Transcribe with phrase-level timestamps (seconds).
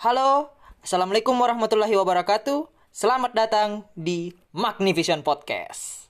[0.00, 0.48] Halo,
[0.80, 2.64] Assalamualaikum warahmatullahi wabarakatuh.
[2.88, 6.08] Selamat datang di Magnivision Podcast.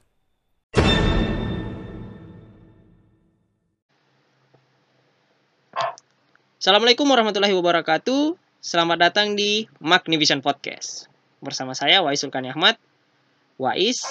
[6.54, 8.38] Assalamualaikum warahmatullahi wabarakatuh.
[8.62, 11.10] Selamat datang di Magnivision Podcast.
[11.42, 12.78] Bersama saya Wais Sulkani Ahmad.
[13.58, 14.06] Wais,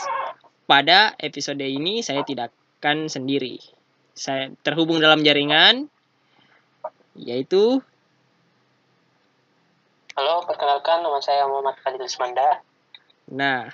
[0.68, 2.52] pada episode ini saya tidak
[2.84, 3.64] akan sendiri.
[4.12, 5.88] Saya terhubung dalam jaringan
[7.16, 7.80] yaitu
[10.20, 12.60] Halo, perkenalkan nama saya Muhammad Khalid Ismanda.
[13.32, 13.72] Nah,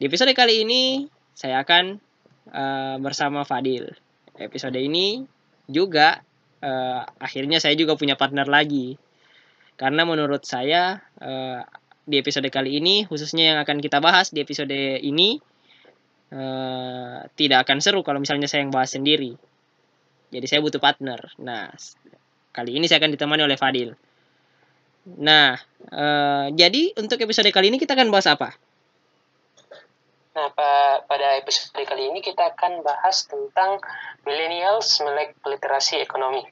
[0.00, 1.04] di episode kali ini
[1.36, 2.00] saya akan
[2.48, 3.92] uh, bersama Fadil.
[4.40, 5.20] Episode ini
[5.68, 6.24] juga
[6.64, 8.96] uh, akhirnya saya juga punya partner lagi.
[9.76, 11.60] Karena menurut saya uh,
[12.08, 14.72] di episode kali ini khususnya yang akan kita bahas di episode
[15.04, 15.44] ini
[16.32, 19.36] uh, tidak akan seru kalau misalnya saya yang bahas sendiri.
[20.32, 21.20] Jadi saya butuh partner.
[21.36, 21.68] Nah,
[22.48, 23.92] kali ini saya akan ditemani oleh Fadil.
[25.18, 25.58] Nah,
[25.90, 28.54] uh, jadi untuk episode kali ini kita akan bahas apa?
[30.30, 33.82] Nah, pa pada episode kali ini kita akan bahas tentang
[34.22, 36.46] millennials melek literasi ekonomi.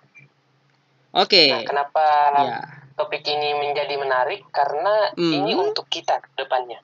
[1.14, 1.46] Oke.
[1.46, 1.48] Okay.
[1.54, 2.06] Nah, kenapa
[2.42, 2.58] ya.
[2.98, 4.42] topik ini menjadi menarik?
[4.50, 5.32] Karena mm.
[5.32, 6.82] ini untuk kita ke depannya.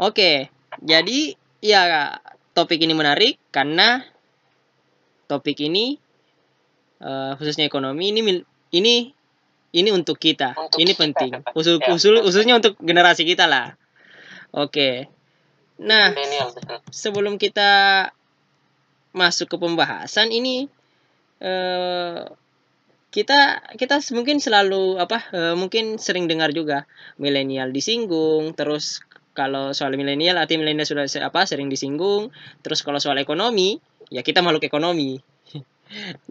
[0.00, 0.16] Oke.
[0.16, 0.36] Okay.
[0.80, 2.16] Jadi ya
[2.56, 4.00] topik ini menarik karena
[5.28, 6.00] topik ini
[7.04, 8.20] uh, khususnya ekonomi ini
[8.72, 8.94] ini
[9.72, 10.54] ini untuk kita.
[10.54, 11.30] Untuk ini kita, penting.
[11.56, 13.74] Usul, ya, usul, usulnya untuk generasi kita lah.
[14.52, 15.08] Oke.
[15.80, 16.12] Nah,
[16.92, 18.12] sebelum kita
[19.12, 20.68] masuk ke pembahasan ini
[21.40, 22.20] eh,
[23.12, 23.40] kita
[23.76, 26.88] kita mungkin selalu apa eh, mungkin sering dengar juga
[27.20, 29.04] milenial disinggung terus
[29.36, 32.32] kalau soal milenial arti milenial sudah apa sering disinggung
[32.64, 33.76] terus kalau soal ekonomi
[34.08, 35.20] ya kita makhluk ekonomi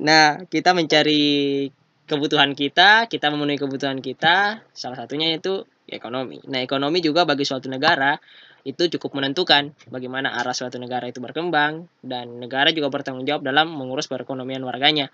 [0.09, 1.69] nah kita mencari
[2.11, 6.43] kebutuhan kita, kita memenuhi kebutuhan kita, salah satunya itu ekonomi.
[6.51, 8.19] Nah, ekonomi juga bagi suatu negara
[8.67, 13.71] itu cukup menentukan bagaimana arah suatu negara itu berkembang dan negara juga bertanggung jawab dalam
[13.71, 15.07] mengurus perekonomian warganya.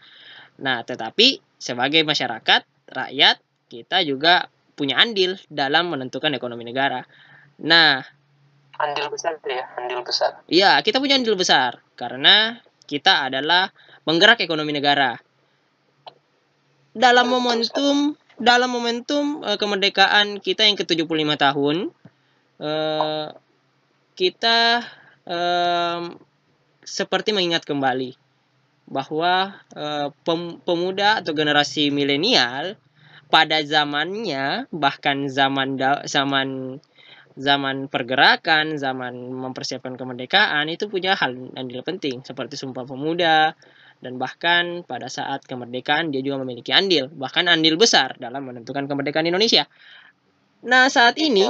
[0.58, 3.38] Nah, tetapi sebagai masyarakat, rakyat,
[3.70, 7.06] kita juga punya andil dalam menentukan ekonomi negara.
[7.62, 8.02] Nah,
[8.82, 10.42] andil besar ya, andil besar.
[10.50, 12.58] Iya, kita punya andil besar karena
[12.90, 13.70] kita adalah
[14.02, 15.20] penggerak ekonomi negara
[16.98, 21.78] dalam momentum dalam momentum uh, kemerdekaan kita yang ke-75 tahun
[22.62, 23.34] uh,
[24.18, 24.86] kita
[25.30, 26.02] uh,
[26.82, 28.18] seperti mengingat kembali
[28.88, 32.80] bahwa uh, pem pemuda atau generasi milenial
[33.28, 35.76] pada zamannya bahkan zaman
[36.08, 36.80] zaman
[37.38, 43.54] zaman pergerakan, zaman mempersiapkan kemerdekaan itu punya hal andil penting seperti Sumpah Pemuda,
[43.98, 49.26] dan bahkan pada saat kemerdekaan dia juga memiliki andil, bahkan andil besar dalam menentukan kemerdekaan
[49.26, 49.66] Indonesia.
[50.66, 51.46] Nah, saat ini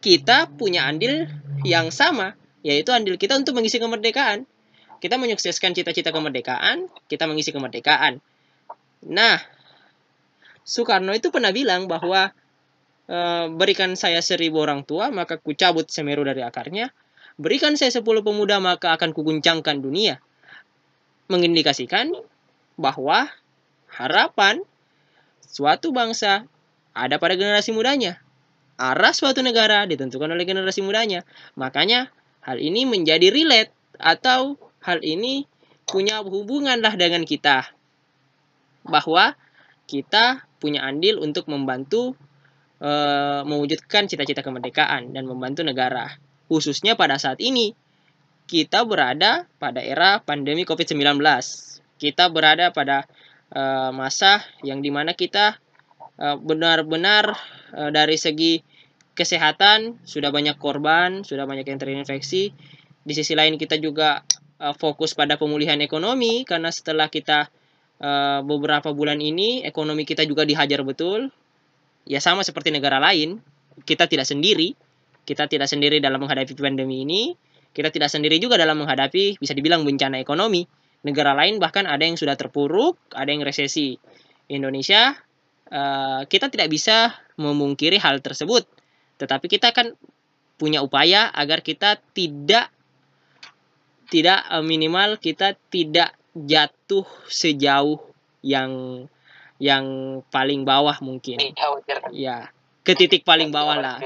[0.00, 1.28] kita punya andil
[1.64, 4.44] yang sama, yaitu andil kita untuk mengisi kemerdekaan.
[4.98, 8.18] Kita menyukseskan cita-cita kemerdekaan, kita mengisi kemerdekaan.
[9.06, 9.38] Nah,
[10.66, 12.34] Soekarno itu pernah bilang bahwa
[13.06, 13.18] e,
[13.54, 16.90] berikan saya seribu orang tua, maka kucabut Semeru dari akarnya.
[17.38, 20.18] Berikan saya sepuluh pemuda, maka akan kuguncangkan dunia
[21.28, 22.12] mengindikasikan
[22.80, 23.28] bahwa
[23.92, 24.64] harapan
[25.44, 26.48] suatu bangsa
[26.92, 28.20] ada pada generasi mudanya.
[28.78, 31.26] Arah suatu negara ditentukan oleh generasi mudanya.
[31.58, 32.10] Makanya
[32.42, 35.50] hal ini menjadi relate atau hal ini
[35.84, 37.66] punya hubungan lah dengan kita.
[38.86, 39.34] Bahwa
[39.90, 42.14] kita punya andil untuk membantu
[42.78, 42.90] e,
[43.42, 46.14] mewujudkan cita-cita kemerdekaan dan membantu negara.
[46.46, 47.74] Khususnya pada saat ini
[48.48, 51.20] kita berada pada era pandemi COVID-19.
[52.00, 53.04] Kita berada pada
[53.52, 55.60] uh, masa yang di mana kita
[56.16, 57.36] eh, benar-benar
[57.76, 58.64] uh, uh, dari segi
[59.12, 62.56] kesehatan sudah banyak korban, sudah banyak yang terinfeksi.
[63.04, 64.24] Di sisi lain kita juga
[64.64, 67.52] uh, fokus pada pemulihan ekonomi karena setelah kita
[68.00, 71.28] uh, beberapa bulan ini ekonomi kita juga dihajar betul.
[72.08, 73.44] Ya sama seperti negara lain,
[73.84, 74.72] kita tidak sendiri.
[75.28, 77.36] Kita tidak sendiri dalam menghadapi pandemi ini
[77.72, 80.66] kita tidak sendiri juga dalam menghadapi bisa dibilang bencana ekonomi.
[81.06, 83.94] Negara lain bahkan ada yang sudah terpuruk, ada yang resesi.
[84.48, 85.14] Indonesia
[85.70, 88.66] uh, kita tidak bisa memungkiri hal tersebut.
[89.20, 89.94] Tetapi kita kan
[90.58, 92.74] punya upaya agar kita tidak
[94.10, 98.00] tidak uh, minimal kita tidak jatuh sejauh
[98.42, 99.04] yang
[99.58, 99.86] yang
[100.30, 101.38] paling bawah mungkin.
[102.14, 102.50] Ya,
[102.86, 103.96] ke titik paling bawah lah.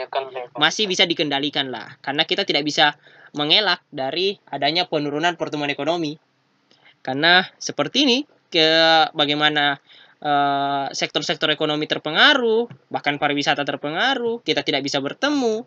[0.56, 2.00] Masih bisa dikendalikan lah.
[2.00, 2.96] Karena kita tidak bisa
[3.32, 6.16] mengelak dari adanya penurunan pertumbuhan ekonomi.
[7.00, 8.18] Karena seperti ini
[8.52, 8.68] ke
[9.16, 9.80] bagaimana
[10.20, 15.64] eh, sektor-sektor ekonomi terpengaruh, bahkan pariwisata terpengaruh, kita tidak bisa bertemu.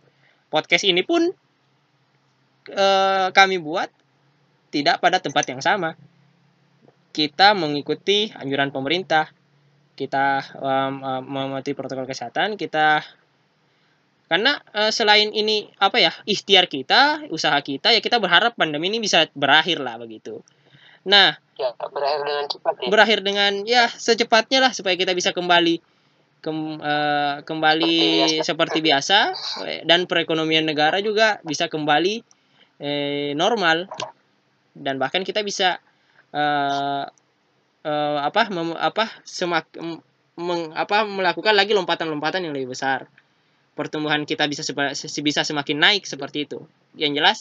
[0.47, 1.27] Podcast ini pun
[2.71, 3.89] eh, kami buat
[4.69, 5.97] tidak pada tempat yang sama.
[7.15, 9.31] Kita mengikuti anjuran pemerintah,
[9.95, 13.07] kita um, um, mematuhi protokol kesehatan, kita
[14.25, 18.98] karena eh, selain ini apa ya ikhtiar kita, usaha kita ya kita berharap pandemi ini
[19.01, 20.42] bisa berakhir lah begitu.
[21.06, 22.88] Nah, Ya, berakhir dengan cepat ya.
[22.92, 25.80] berakhir dengan ya secepatnya lah supaya kita bisa kembali
[26.44, 27.95] kem- eh, kembali
[28.44, 29.31] seperti biasa
[29.63, 32.19] eh, dan perekonomian negara juga bisa kembali
[32.83, 33.88] eh, normal
[34.75, 35.80] dan bahkan kita bisa
[36.36, 37.04] eh,
[37.88, 40.04] eh, apa mem- apa semak em-
[40.36, 43.07] meng- apa melakukan lagi lompatan-lompatan yang lebih besar
[43.75, 44.63] pertumbuhan kita bisa
[45.22, 46.63] bisa semakin naik seperti itu.
[46.95, 47.38] Yang jelas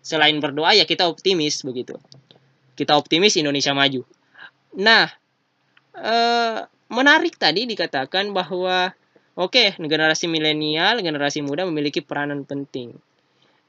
[0.00, 1.98] selain berdoa ya kita optimis begitu.
[2.78, 4.06] Kita optimis Indonesia maju.
[4.78, 5.10] Nah
[5.98, 6.58] eh,
[6.88, 8.94] menarik tadi dikatakan bahwa
[9.36, 12.96] oke generasi milenial generasi muda memiliki peranan penting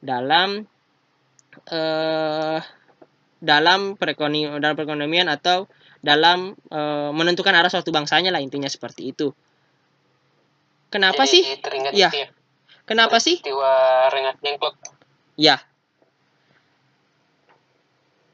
[0.04, 0.64] dalam
[1.72, 2.60] eh,
[3.44, 5.68] dalam perekonomian dalam perekonomian atau
[6.04, 9.32] dalam eh, menentukan arah suatu bangsanya lah intinya seperti itu
[10.94, 12.10] kenapa Jadi sih Teringat Iya.
[12.14, 12.28] itu ya.
[12.86, 13.74] kenapa sih Peristiwa
[14.14, 14.76] Rengat Dengklok.
[15.34, 15.58] Ya.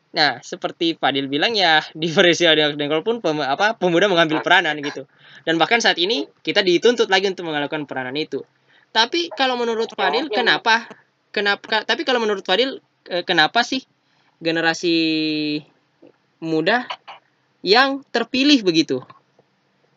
[0.10, 5.06] Nah, seperti Fadil bilang ya di peristiwa Dengkol pun pem- apa pemuda mengambil peranan gitu.
[5.46, 8.42] Dan bahkan saat ini kita dituntut lagi untuk melakukan peranan itu.
[8.90, 10.90] Tapi kalau menurut Fadil kenapa
[11.30, 13.86] kenapa tapi kalau menurut Fadil eh, kenapa sih
[14.42, 14.98] generasi
[16.42, 16.90] muda
[17.62, 19.06] yang terpilih begitu?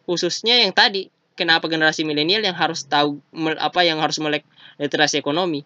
[0.05, 3.20] Khususnya yang tadi, kenapa generasi milenial yang harus tahu
[3.58, 4.44] apa yang harus melek
[4.76, 5.64] literasi ekonomi?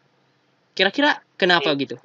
[0.77, 1.97] Kira-kira kenapa gitu?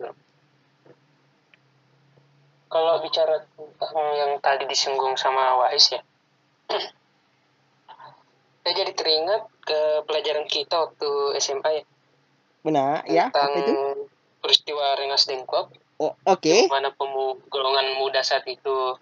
[2.71, 6.01] Kalau bicara tentang yang tadi disinggung sama Wais ya.
[8.61, 11.09] Saya jadi teringat ke pelajaran kita waktu
[11.41, 11.83] SMA ya.
[12.61, 13.25] Benar, ya.
[13.33, 13.73] tentang itu?
[14.41, 15.69] peristiwa Rengas Dengklok
[16.01, 16.65] Oh, oke.
[16.65, 18.97] mana pemu golongan muda saat itu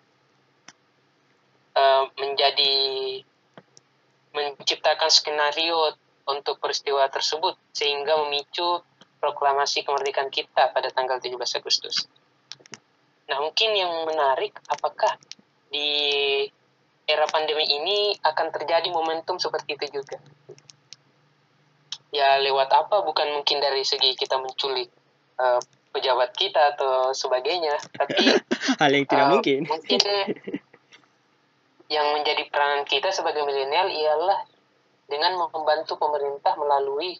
[1.80, 2.76] eh, menjadi
[4.40, 5.96] menciptakan skenario
[6.30, 8.82] untuk peristiwa tersebut sehingga memicu
[9.20, 12.08] proklamasi kemerdekaan kita pada tanggal 17 Agustus.
[13.30, 15.20] Nah, mungkin yang menarik apakah
[15.70, 16.46] di
[17.10, 20.18] era pandemi ini akan terjadi momentum seperti itu juga.
[22.10, 24.90] Ya lewat apa bukan mungkin dari segi kita menculik
[25.38, 25.62] eh,
[25.94, 28.18] pejabat kita atau sebagainya, tapi
[28.82, 29.60] Hal yang tidak Uh, mungkin.
[29.66, 30.00] Mungkin
[31.90, 34.46] yang menjadi peranan kita sebagai milenial ialah
[35.10, 37.18] dengan membantu pemerintah melalui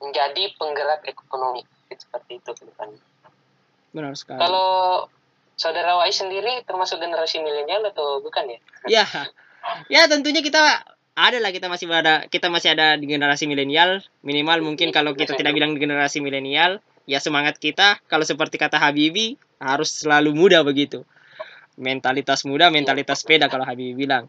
[0.00, 1.62] menjadi penggerak ekonomi
[1.92, 2.98] seperti itu ke depannya.
[3.92, 4.40] Benar sekali.
[4.40, 5.06] Kalau
[5.60, 8.58] saudara Wai sendiri termasuk generasi milenial atau bukan ya?
[8.88, 9.06] Ya.
[9.86, 10.58] Ya, tentunya kita
[11.12, 15.36] ada lah kita masih ada kita masih ada di generasi milenial minimal mungkin kalau kita
[15.36, 20.64] tidak bilang di generasi milenial ya semangat kita kalau seperti kata Habibi harus selalu muda
[20.64, 21.04] begitu
[21.78, 24.28] mentalitas muda mentalitas sepeda kalau Habibi bilang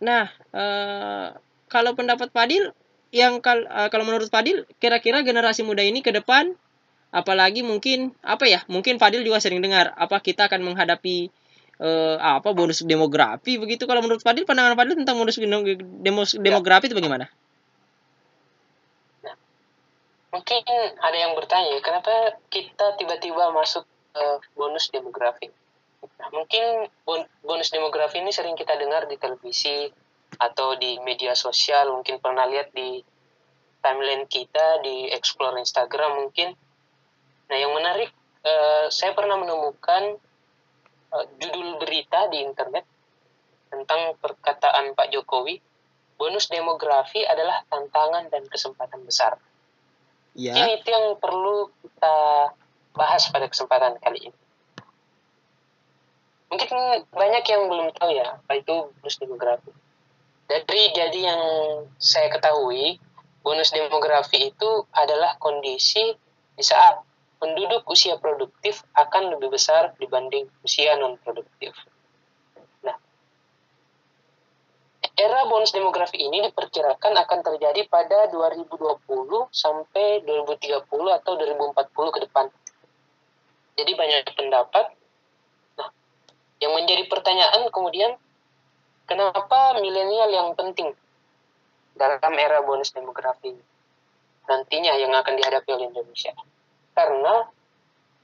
[0.00, 1.28] nah eh,
[1.70, 2.72] kalau pendapat Fadil
[3.12, 6.54] yang kal eh, kalau menurut Fadil kira-kira generasi muda ini ke depan
[7.10, 11.28] apalagi mungkin apa ya mungkin Fadil juga sering dengar apa kita akan menghadapi
[11.80, 15.36] eh, apa bonus demografi begitu kalau menurut Fadil pandangan Fadil tentang bonus
[16.00, 17.28] demos- demografi itu bagaimana?
[20.30, 20.62] Mungkin
[21.02, 23.82] ada yang bertanya, kenapa kita tiba-tiba masuk
[24.14, 24.24] ke
[24.54, 25.50] bonus demografi?
[26.00, 29.88] Nah, mungkin bon- bonus demografi ini sering kita dengar di televisi
[30.40, 33.04] atau di media sosial, mungkin pernah lihat di
[33.84, 36.56] timeline kita, di explore Instagram mungkin.
[37.52, 38.08] Nah, yang menarik,
[38.44, 40.16] eh, saya pernah menemukan
[41.10, 42.86] eh, judul berita di internet
[43.68, 45.58] tentang perkataan Pak Jokowi,
[46.16, 49.36] bonus demografi adalah tantangan dan kesempatan besar.
[50.36, 50.54] Ya.
[50.54, 52.16] Mungkin itu yang perlu kita
[52.94, 54.39] bahas pada kesempatan kali ini.
[56.50, 56.68] Mungkin
[57.14, 59.70] banyak yang belum tahu ya apa itu bonus demografi.
[60.50, 61.42] Dari jadi yang
[62.02, 62.98] saya ketahui,
[63.46, 66.10] bonus demografi itu adalah kondisi
[66.58, 67.06] di saat
[67.40, 71.72] penduduk usia produktif akan lebih besar dibanding usia non produktif.
[72.84, 72.98] Nah,
[75.16, 78.76] era bonus demografi ini diperkirakan akan terjadi pada 2020
[79.48, 82.46] sampai 2030 atau 2040 ke depan.
[83.80, 84.99] Jadi banyak pendapat.
[86.60, 88.12] Yang menjadi pertanyaan kemudian
[89.08, 90.92] kenapa milenial yang penting
[91.96, 93.56] dalam era bonus demografi
[94.46, 96.36] nantinya yang akan dihadapi oleh Indonesia?
[96.92, 97.48] Karena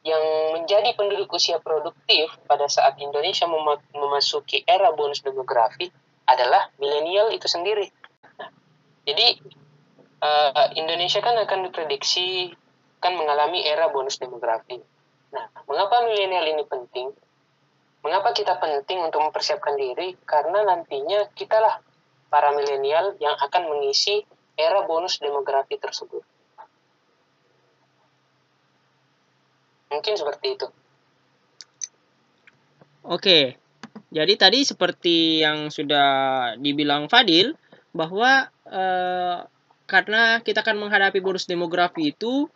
[0.07, 0.23] yang
[0.55, 5.91] menjadi penduduk usia produktif pada saat Indonesia mema- memasuki era bonus demografi
[6.31, 7.91] adalah milenial itu sendiri.
[9.07, 9.27] Jadi
[10.23, 12.55] uh, Indonesia kan akan diprediksi
[13.03, 14.79] kan mengalami era bonus demografi.
[15.35, 17.11] Nah, mengapa milenial ini penting?
[18.07, 20.15] Mengapa kita penting untuk mempersiapkan diri?
[20.23, 21.83] Karena nantinya kitalah
[22.31, 24.23] para milenial yang akan mengisi
[24.55, 26.23] era bonus demografi tersebut.
[29.91, 30.67] Mungkin seperti itu.
[33.03, 33.59] Oke,
[34.15, 36.07] jadi tadi seperti yang sudah
[36.63, 37.59] dibilang Fadil
[37.91, 39.39] bahwa eh,
[39.91, 42.47] karena kita akan menghadapi bonus demografi itu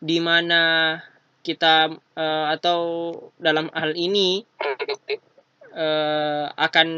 [0.00, 0.96] di mana
[1.42, 2.80] kita eh, atau
[3.38, 4.42] dalam hal ini
[5.72, 6.88] eh, akan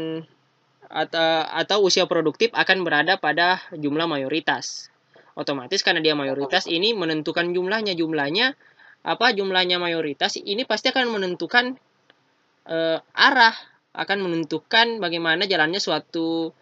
[0.91, 4.91] atau atau usia produktif akan berada pada jumlah mayoritas.
[5.31, 7.95] Otomatis karena dia mayoritas ini menentukan jumlahnya.
[7.95, 8.59] Jumlahnya
[9.01, 11.73] apa jumlahnya mayoritas ini pasti akan menentukan
[12.69, 13.55] uh, arah
[13.91, 16.53] akan menentukan bagaimana jalannya suatu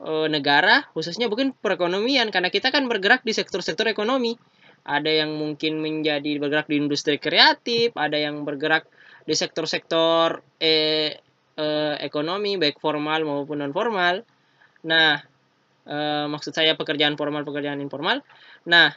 [0.00, 4.38] uh, negara khususnya mungkin perekonomian karena kita kan bergerak di sektor-sektor ekonomi
[4.84, 8.88] ada yang mungkin menjadi bergerak di industri kreatif ada yang bergerak
[9.24, 11.20] di sektor-sektor eh,
[11.56, 14.24] eh, ekonomi baik formal maupun non formal
[14.84, 15.20] nah
[15.84, 18.24] eh, maksud saya pekerjaan formal pekerjaan informal
[18.64, 18.92] nah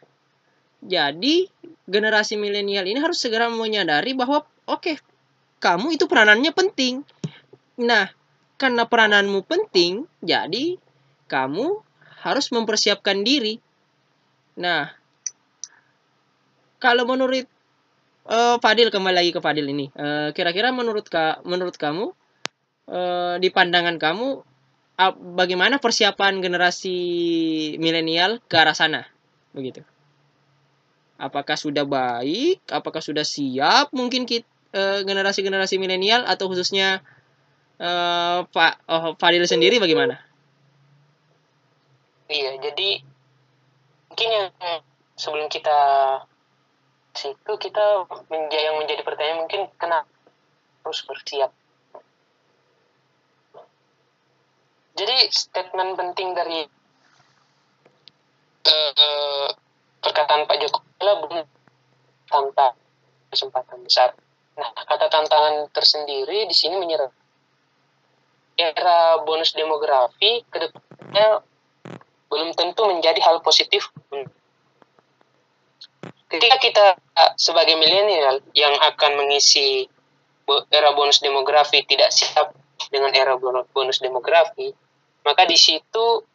[0.83, 1.47] jadi
[1.87, 4.95] generasi milenial ini harus segera menyadari bahwa oke, okay,
[5.63, 7.07] kamu itu peranannya penting.
[7.79, 8.11] Nah,
[8.59, 10.75] karena perananmu penting, jadi
[11.31, 11.79] kamu
[12.23, 13.63] harus mempersiapkan diri.
[14.59, 14.91] Nah,
[16.83, 17.47] kalau menurut
[18.27, 22.11] uh, Fadil kembali lagi ke Fadil ini, uh, kira-kira menurut ka, menurut kamu
[22.91, 24.43] uh, di pandangan kamu
[24.99, 26.99] uh, bagaimana persiapan generasi
[27.79, 29.07] milenial ke arah sana,
[29.55, 29.87] begitu?
[31.23, 34.43] apakah sudah baik, apakah sudah siap mungkin kita
[34.75, 36.99] uh, generasi-generasi milenial atau khususnya
[37.79, 40.19] uh, Pak oh, Fadil sendiri bagaimana?
[42.27, 43.03] Iya, jadi
[44.09, 44.47] mungkin yang
[45.15, 45.79] sebelum kita
[47.13, 50.09] situ kita menja yang menjadi pertanyaan mungkin kenapa
[50.83, 51.51] harus bersiap.
[54.93, 56.61] Jadi statement penting dari
[58.69, 59.47] uh,
[60.03, 61.39] perkataan Pak Jokowi adalah belum
[62.29, 62.65] tanpa
[63.33, 64.13] kesempatan besar.
[64.53, 67.09] Nah, kata tantangan tersendiri di sini menyerap
[68.53, 71.41] era bonus demografi ke depannya
[72.29, 73.89] belum tentu menjadi hal positif.
[76.33, 76.85] Ketika kita
[77.37, 79.85] sebagai milenial yang akan mengisi
[80.73, 82.57] era bonus demografi tidak siap
[82.89, 83.37] dengan era
[83.69, 84.73] bonus demografi,
[85.21, 86.25] maka di situ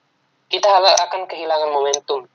[0.49, 0.71] kita
[1.03, 2.31] akan kehilangan momentum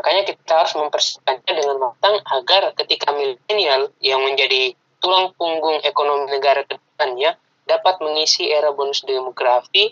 [0.00, 6.62] Makanya kita harus mempersiapkannya dengan matang agar ketika milenial yang menjadi tulang punggung ekonomi negara
[6.62, 7.34] ke depannya
[7.66, 9.90] dapat mengisi era bonus demografi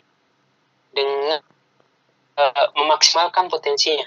[0.95, 1.43] dengan
[2.39, 4.07] uh, memaksimalkan potensinya.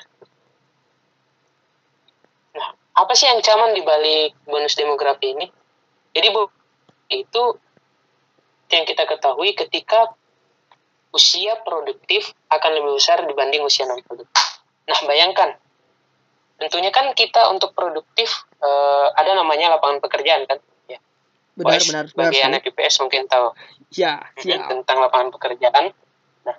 [3.01, 5.49] Apa sih ancaman di balik bonus demografi ini?
[6.13, 6.27] Jadi
[7.17, 7.43] itu
[8.71, 10.13] yang kita ketahui ketika
[11.11, 14.45] usia produktif akan lebih besar dibanding usia non produktif.
[14.87, 15.57] Nah, bayangkan.
[16.61, 20.61] Tentunya kan kita untuk produktif uh, ada namanya lapangan pekerjaan kan?
[20.85, 21.01] Ya.
[21.57, 23.49] Benar Wais, benar bagi anak IPS mungkin tahu.
[23.97, 25.89] Ya, ya tentang lapangan pekerjaan.
[26.45, 26.55] Nah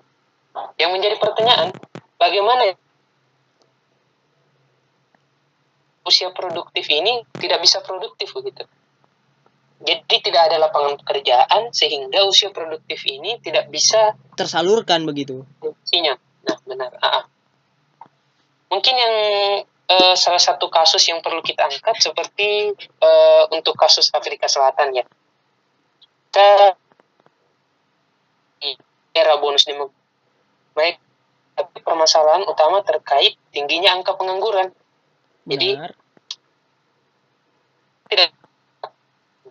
[0.76, 1.72] yang menjadi pertanyaan
[2.20, 2.76] bagaimana
[6.12, 8.68] usia produktif ini tidak bisa produktif begitu
[9.82, 16.58] jadi tidak ada lapangan pekerjaan sehingga usia produktif ini tidak bisa tersalurkan begitu fungsinya nah
[16.68, 17.24] benar ah, ah.
[18.68, 19.14] mungkin yang
[19.88, 25.04] uh, salah satu kasus yang perlu kita angkat seperti uh, untuk kasus Afrika Selatan ya.
[26.32, 26.48] Kita
[29.12, 30.00] era bonus demografi
[30.72, 30.96] baik
[31.52, 34.72] tapi permasalahan utama terkait tingginya angka pengangguran.
[35.44, 35.92] Jadi Benar.
[38.12, 38.30] Tidak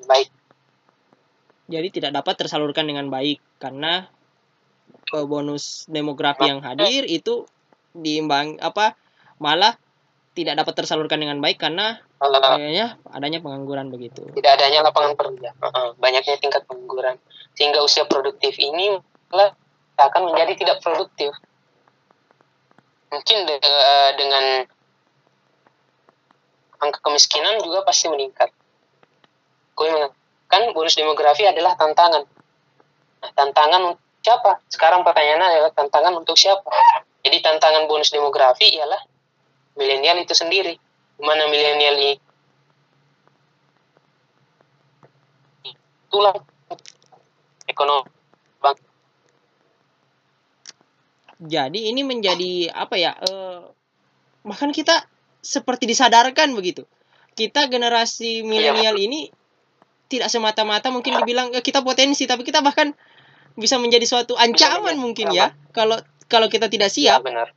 [0.06, 0.30] baik.
[1.72, 4.12] Jadi tidak dapat tersalurkan dengan baik karena
[5.15, 7.48] uh, bonus demografi yang hadir itu
[7.91, 8.96] diimbang apa
[9.41, 9.75] malah
[10.32, 14.24] tidak dapat tersalurkan dengan baik karena kayaknya adanya pengangguran begitu.
[14.32, 15.51] Tidak adanya lapangan kerja,
[16.00, 17.20] banyaknya tingkat pengangguran,
[17.58, 18.96] sehingga usia produktif ini
[20.00, 21.36] akan menjadi tidak produktif.
[23.12, 24.44] Mungkin de eh, dengan
[26.81, 28.50] angka kemiskinan juga pasti meningkat.
[29.77, 32.25] Mengatakan bonus demografi adalah tantangan.
[33.21, 34.61] Nah, tantangan untuk siapa?
[34.69, 36.69] Sekarang pertanyaannya adalah tantangan untuk siapa?
[37.21, 39.00] Jadi tantangan bonus demografi ialah
[39.77, 40.75] milenial itu sendiri
[41.21, 42.17] mana milenial ini
[46.09, 46.41] tulang
[47.69, 48.09] ekonomi
[51.41, 53.17] Jadi ini menjadi apa ya?
[53.17, 53.65] eh,
[54.45, 55.09] bahkan kita
[55.41, 56.86] seperti disadarkan begitu.
[57.33, 59.29] Kita generasi milenial ini
[60.12, 62.93] tidak semata-mata mungkin dibilang "Eh, kita potensi, tapi kita bahkan
[63.55, 66.00] bisa menjadi suatu ancaman menjadi mungkin ya kalau
[66.31, 67.51] kalau kita tidak ya siap benar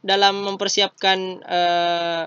[0.00, 2.24] dalam mempersiapkan eh,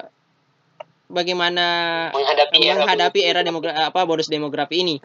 [1.09, 1.65] bagaimana
[2.13, 3.31] menghadapi era menghadapi buruk.
[3.33, 4.97] era demogra apa bonus demografi ini.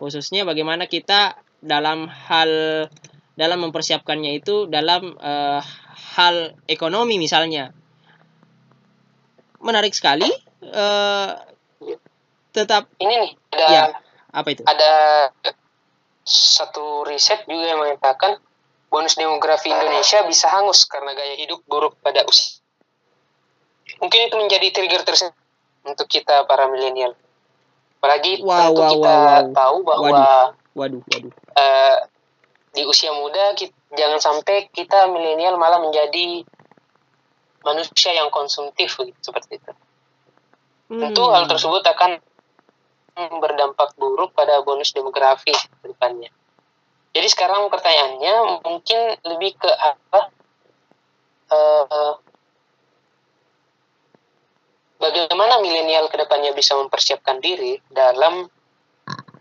[0.00, 2.88] Khususnya bagaimana kita dalam hal
[3.36, 5.60] dalam mempersiapkannya itu dalam eh,
[6.16, 7.76] hal ekonomi misalnya.
[9.60, 10.28] Menarik sekali.
[10.60, 11.30] eh,
[12.50, 13.84] tetap ini nih ada Ya.
[14.30, 14.60] apa itu?
[14.62, 14.92] ada
[16.22, 18.36] satu riset juga yang mengatakan
[18.86, 22.60] bonus demografi Indonesia bisa hangus karena gaya hidup buruk pada usia.
[23.98, 25.38] Mungkin itu menjadi trigger tersendiri
[25.82, 27.16] untuk kita para milenial.
[27.98, 29.52] Apalagi Wow, tentu wow, kita wow, wow.
[29.52, 30.08] tahu bahwa
[30.70, 31.32] Waduh, waduh.
[31.56, 31.96] eh,
[32.70, 36.44] di usia muda kita, jangan sampai kita milenial malah menjadi
[37.64, 39.72] manusia yang konsumtif begitu, seperti itu.
[40.90, 41.34] Tentu Hmm.
[41.36, 42.18] hal tersebut akan
[43.40, 46.30] berdampak buruk pada bonus demografi ke depannya.
[47.10, 50.30] Jadi sekarang pertanyaannya mungkin lebih ke apa?
[51.50, 52.14] eh,
[55.02, 58.46] bagaimana milenial ke depannya bisa mempersiapkan diri dalam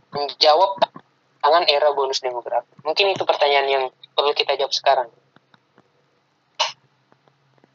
[0.09, 0.81] menjawab
[1.45, 2.73] tangan era bonus demografi?
[2.81, 3.83] Mungkin itu pertanyaan yang
[4.17, 5.09] perlu kita jawab sekarang.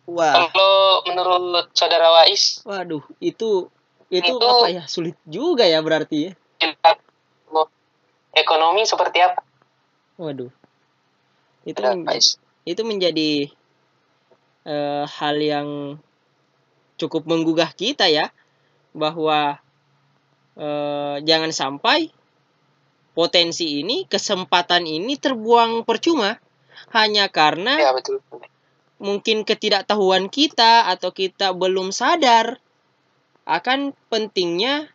[0.05, 3.73] Wah, Kalau menurut saudara Wais, waduh, itu
[4.13, 4.85] itu, Itu- apa ya?
[4.85, 6.33] Sulit juga ya berarti ya.
[8.35, 9.41] ekonomi seperti apa?
[10.21, 10.51] Waduh.
[11.65, 12.37] Itu Wais?
[12.69, 13.49] itu menjadi
[14.69, 15.69] eh, hal yang
[17.01, 18.29] cukup menggugah kita ya
[18.93, 19.57] bahwa
[20.61, 22.13] eh, jangan sampai
[23.15, 26.37] potensi ini kesempatan ini terbuang percuma
[26.93, 28.21] hanya karena Ya betul.
[29.05, 32.57] Mungkin ketidaktahuan kita atau kita belum sadar
[33.45, 34.89] akan pentingnya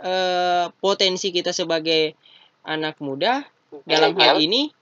[0.00, 2.16] eh, potensi kita sebagai
[2.64, 3.44] anak muda
[3.84, 4.72] dalam hal ini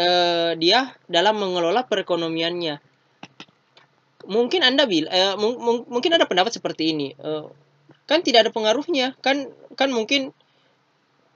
[0.00, 2.80] eh, dia dalam mengelola perekonomiannya.
[4.30, 7.12] Mungkin Anda bil eh, mung- mung- mungkin ada pendapat seperti ini.
[7.16, 7.44] Eh,
[8.08, 9.16] kan tidak ada pengaruhnya.
[9.20, 10.32] Kan kan mungkin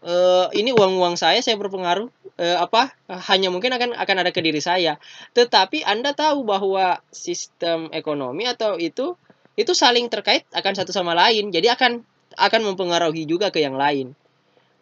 [0.05, 2.93] eh, ini uang-uang saya saya berpengaruh eh, apa
[3.33, 5.01] hanya mungkin akan akan ada ke diri saya.
[5.33, 9.17] Tetapi Anda tahu bahwa sistem ekonomi atau itu
[9.55, 11.51] itu saling terkait akan satu sama lain.
[11.51, 12.03] Jadi akan
[12.37, 14.13] akan mempengaruhi juga ke yang lain.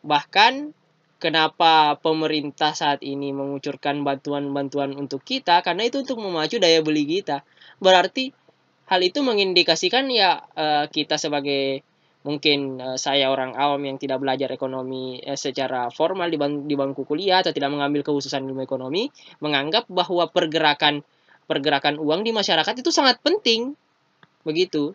[0.03, 0.73] Bahkan
[1.23, 7.47] kenapa pemerintah saat ini mengucurkan bantuan-bantuan untuk kita karena itu untuk memacu daya beli kita.
[7.79, 8.35] Berarti
[8.91, 11.87] hal itu mengindikasikan ya eh, kita sebagai
[12.23, 16.75] mungkin eh, saya orang awam yang tidak belajar ekonomi eh, secara formal di, bang- di
[16.79, 19.11] bangku kuliah atau tidak mengambil kekhususan ilmu ekonomi
[19.43, 21.03] menganggap bahwa pergerakan
[21.51, 23.75] pergerakan uang di masyarakat itu sangat penting
[24.47, 24.95] begitu.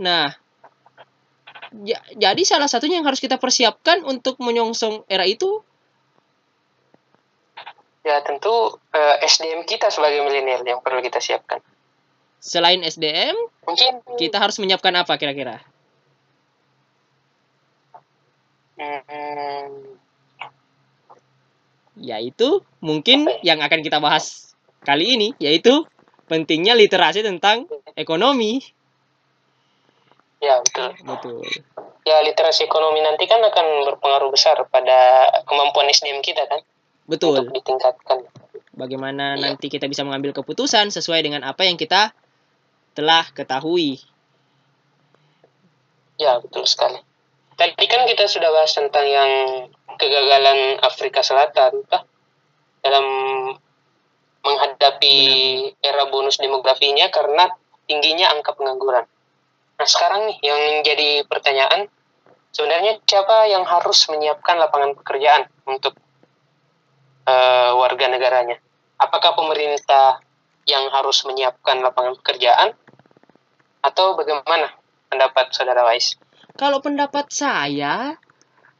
[0.00, 0.28] Nah,
[1.88, 5.64] ja- jadi salah satunya yang harus kita persiapkan untuk menyongsong era itu
[8.04, 11.56] Ya tentu eh, SDM kita sebagai milenial yang perlu kita siapkan.
[12.44, 15.56] selain SDM Mungkin kita harus menyiapkan apa kira-kira?
[15.56, 15.72] hmm,
[21.94, 25.86] Yaitu mungkin Apa yang akan kita bahas kali ini yaitu
[26.26, 28.60] pentingnya literasi tentang ekonomi.
[30.44, 30.90] ya betul.
[31.08, 31.40] Betul.
[32.04, 36.60] Ya literasi ekonomi nanti kan akan berpengaruh besar pada kemampuan SDM kita kan
[37.08, 37.48] Betul.
[37.48, 38.28] untuk ditingkatkan.
[38.76, 39.56] Bagaimana Iya.
[39.56, 42.12] nanti kita bisa mengambil keputusan sesuai dengan apa yang kita
[42.92, 44.04] telah ketahui.
[46.20, 47.00] Ya betul sekali.
[47.54, 49.30] Tadi kan kita sudah bahas tentang yang
[49.94, 52.02] kegagalan Afrika Selatan, Pak,
[52.82, 53.06] dalam
[54.44, 55.16] menghadapi
[55.78, 57.48] era bonus demografinya karena
[57.86, 59.06] tingginya angka pengangguran.
[59.78, 61.86] Nah sekarang nih yang menjadi pertanyaan,
[62.50, 65.94] sebenarnya siapa yang harus menyiapkan lapangan pekerjaan untuk
[67.24, 68.58] eh, warga negaranya?
[68.98, 70.18] Apakah pemerintah
[70.66, 72.74] yang harus menyiapkan lapangan pekerjaan
[73.84, 74.74] atau bagaimana
[75.06, 76.18] pendapat saudara Wais?
[76.54, 78.14] Kalau pendapat saya,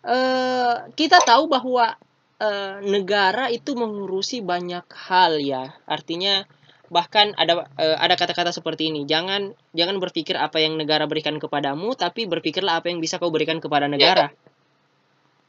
[0.07, 1.99] eh, kita tahu bahwa
[2.39, 5.75] eh, negara itu mengurusi banyak hal ya.
[5.87, 6.47] Artinya
[6.93, 9.03] bahkan ada eh, ada kata-kata seperti ini.
[9.11, 13.59] Jangan jangan berpikir apa yang negara berikan kepadamu, tapi berpikirlah apa yang bisa kau berikan
[13.59, 14.31] kepada negara.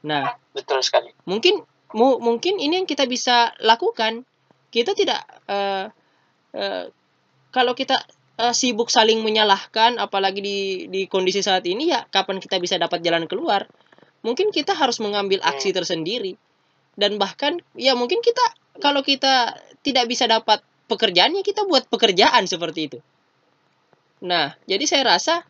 [0.06, 1.10] Nah, Betul sekali.
[1.30, 1.62] mungkin
[1.94, 4.26] mu- mungkin ini yang kita bisa lakukan.
[4.74, 5.86] Kita tidak eh,
[6.58, 6.86] eh,
[7.54, 8.02] kalau kita
[8.36, 10.58] eh, sibuk saling menyalahkan, apalagi di
[10.92, 13.68] di kondisi saat ini ya kapan kita bisa dapat jalan keluar?
[14.26, 15.54] mungkin kita harus mengambil Hmm.
[15.54, 16.34] aksi tersendiri
[16.98, 18.42] dan bahkan ya mungkin kita
[18.82, 19.54] kalau kita
[19.86, 22.98] tidak bisa dapat pekerjaan ya kita buat pekerjaan seperti itu
[24.26, 25.46] nah jadi saya rasa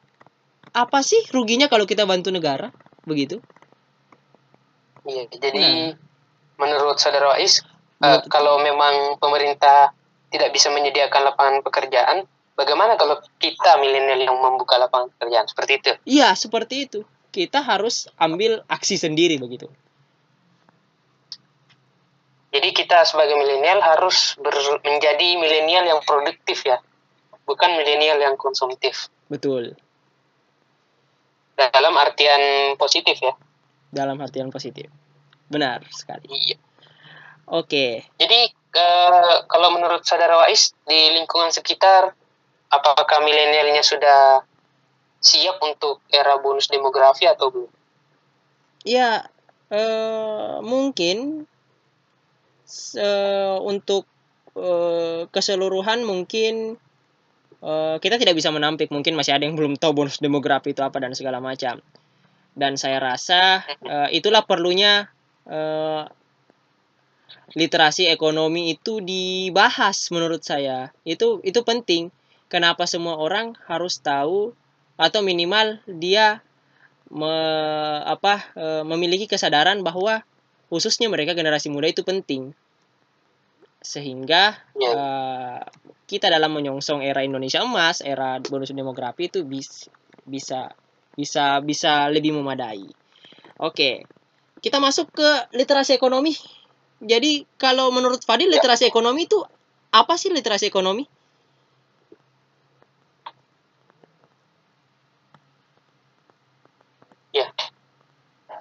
[0.75, 2.75] apa sih ruginya kalau kita bantu negara
[3.07, 3.39] begitu
[5.07, 5.93] Iya, jadi Nah.
[6.59, 7.65] menurut saudara Wais, eh,
[8.01, 9.93] Menurut- kalau memang pemerintah
[10.33, 15.91] tidak bisa menyediakan lapangan pekerjaan, bagaimana kalau kita milenial yang membuka lapangan pekerjaan seperti itu?
[16.07, 16.99] Iya, seperti itu.
[17.29, 19.67] Kita harus ambil aksi sendiri begitu.
[22.55, 26.79] Jadi kita sebagai milenial harus ber- menjadi milenial yang produktif ya,
[27.43, 29.11] bukan milenial yang konsumtif.
[29.27, 29.75] Betul.
[31.59, 33.35] Dalam artian positif ya.
[33.91, 34.87] Dalam artian positif.
[35.51, 36.31] Benar sekali.
[36.31, 36.57] Iya.
[37.51, 38.07] Oke.
[38.15, 42.15] Jadi eh, kalau menurut saudara Wais di lingkungan sekitar,
[42.79, 44.43] apakah milenialnya sudah
[45.25, 47.71] siap untuk era bonus demografi atau belum?
[48.85, 49.25] Ya,
[49.73, 51.49] eh, mungkin
[52.93, 54.05] eh, untuk
[54.53, 56.77] eh, keseluruhan mungkin
[57.97, 58.93] kita tidak bisa menampik.
[58.93, 61.81] Mungkin masih ada yang belum tahu bonus demografi itu apa dan segala macam.
[62.53, 63.65] Dan saya rasa
[64.13, 65.09] itulah perlunya
[67.57, 70.93] literasi ekonomi itu dibahas menurut saya.
[71.01, 72.13] Itu itu penting.
[72.55, 74.55] Kenapa semua orang harus tahu
[74.95, 76.39] atau minimal dia
[77.11, 80.23] me- apa eh, memiliki kesadaran bahwa
[80.71, 82.55] khususnya mereka generasi muda itu penting.
[83.83, 85.59] Sehingga eh,
[86.07, 89.91] kita dalam menyongsong era Indonesia emas era bonus demografi itu bis,
[90.23, 90.71] bisa
[91.19, 92.87] bisa bisa lebih memadai.
[93.59, 94.07] Oke
[94.63, 96.33] kita masuk ke literasi ekonomi.
[97.03, 98.57] Jadi kalau menurut Fadil Ya.
[98.57, 99.37] literasi ekonomi itu
[99.91, 101.05] apa sih literasi ekonomi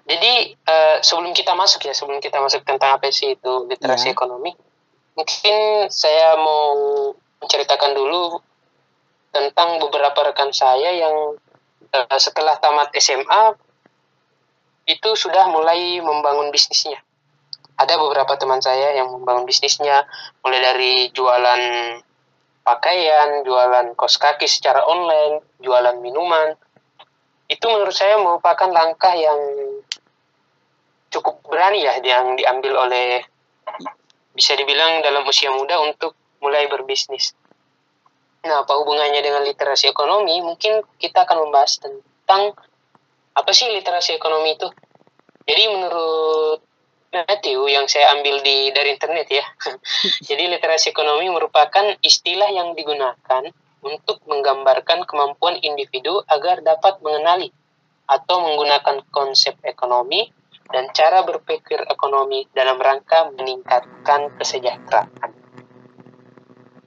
[0.04, 4.14] Jadi eh, sebelum kita masuk ya, sebelum kita masuk tentang apa sih itu literasi Ya.
[4.16, 4.52] ekonomi,
[5.16, 6.76] mungkin saya mau
[7.40, 8.36] menceritakan dulu
[9.32, 11.40] tentang beberapa rekan saya yang
[11.88, 13.56] eh, setelah tamat SMA
[14.84, 17.00] itu sudah mulai membangun bisnisnya.
[17.74, 20.04] Ada beberapa teman saya yang membangun bisnisnya,
[20.44, 21.62] mulai dari jualan
[22.62, 26.54] pakaian, jualan kos kaki secara online, jualan minuman.
[27.48, 29.38] Itu menurut saya merupakan langkah yang
[31.12, 33.22] cukup berani ya yang diambil oleh
[34.34, 37.32] bisa dibilang dalam usia muda untuk mulai berbisnis.
[38.44, 40.42] Nah, apa hubungannya dengan literasi ekonomi?
[40.44, 42.52] Mungkin kita akan membahas tentang
[43.32, 44.68] apa sih literasi ekonomi itu.
[45.48, 46.60] Jadi menurut
[47.14, 49.46] Matthew yang saya ambil di dari internet ya.
[50.28, 53.48] Jadi literasi ekonomi merupakan istilah yang digunakan
[53.84, 57.52] untuk menggambarkan kemampuan individu agar dapat mengenali
[58.08, 60.28] atau menggunakan konsep ekonomi
[60.72, 65.30] dan cara berpikir ekonomi dalam rangka meningkatkan kesejahteraan.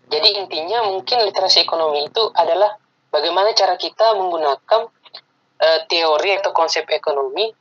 [0.08, 2.80] Jadi intinya mungkin literasi ekonomi itu adalah
[3.14, 4.82] bagaimana cara kita menggunakan
[5.62, 7.52] eh, teori atau konsep ekonomi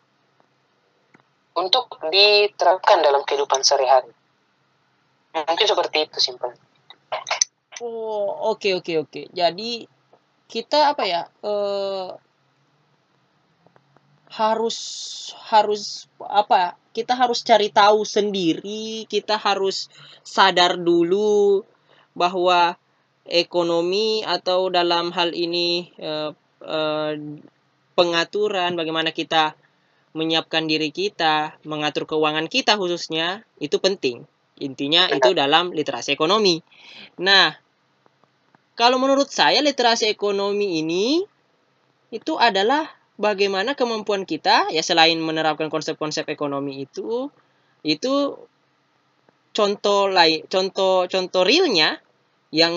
[1.56, 4.12] untuk diterapkan dalam kehidupan sehari-hari.
[5.36, 6.52] Mungkin seperti itu simpel.
[7.80, 9.22] Oh, oke oke oke.
[9.36, 9.84] Jadi
[10.48, 11.22] kita apa ya?
[11.44, 12.08] eh
[14.32, 14.78] harus
[15.48, 16.76] harus apa?
[16.92, 19.92] Kita harus cari tahu sendiri, kita harus
[20.24, 21.64] sadar dulu
[22.16, 22.80] bahwa
[23.28, 26.32] ekonomi atau dalam hal ini eh,
[26.64, 27.12] eh,
[27.92, 29.52] pengaturan bagaimana kita
[30.16, 34.24] menyiapkan diri kita, mengatur keuangan kita khususnya itu penting.
[34.56, 36.64] Intinya itu dalam literasi ekonomi.
[37.20, 37.52] Nah,
[38.76, 41.24] kalau menurut saya literasi ekonomi ini
[42.12, 42.86] itu adalah
[43.16, 47.32] bagaimana kemampuan kita ya selain menerapkan konsep-konsep ekonomi itu
[47.82, 48.36] itu
[49.56, 51.98] contoh lain contoh contoh realnya
[52.54, 52.72] yang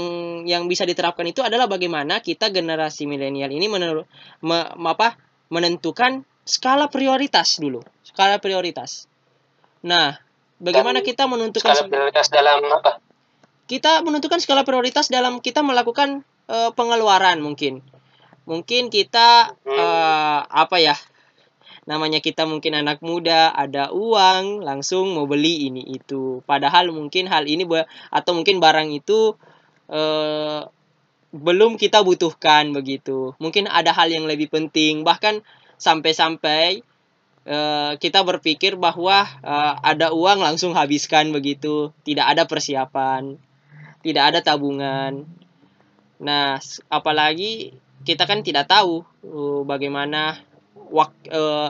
[0.49, 4.09] yang bisa diterapkan itu adalah bagaimana kita generasi milenial ini menur,
[4.41, 4.57] me,
[4.89, 5.19] apa
[5.53, 9.05] menentukan skala prioritas dulu skala prioritas
[9.85, 10.17] nah
[10.57, 12.99] bagaimana Dan kita menentukan Skala prioritas dalam apa?
[13.69, 17.85] Kita menentukan skala prioritas dalam kita melakukan eh, pengeluaran mungkin.
[18.49, 20.97] Mungkin kita eh, apa ya
[21.85, 26.41] namanya kita mungkin anak muda ada uang langsung mau beli ini itu.
[26.49, 27.65] Padahal mungkin hal ini
[28.09, 29.37] atau mungkin barang itu
[29.85, 30.65] eh,
[31.29, 33.37] belum kita butuhkan begitu.
[33.37, 35.05] Mungkin ada hal yang lebih penting.
[35.05, 35.45] Bahkan
[35.77, 36.81] sampai-sampai
[37.45, 41.93] eh, kita berpikir bahwa eh, ada uang langsung habiskan begitu.
[42.01, 43.48] Tidak ada persiapan
[44.05, 45.25] tidak ada tabungan
[46.19, 46.59] nah
[46.91, 50.39] apalagi kita kan tidak tahu uh, bagaimana
[50.89, 51.69] wak, eh,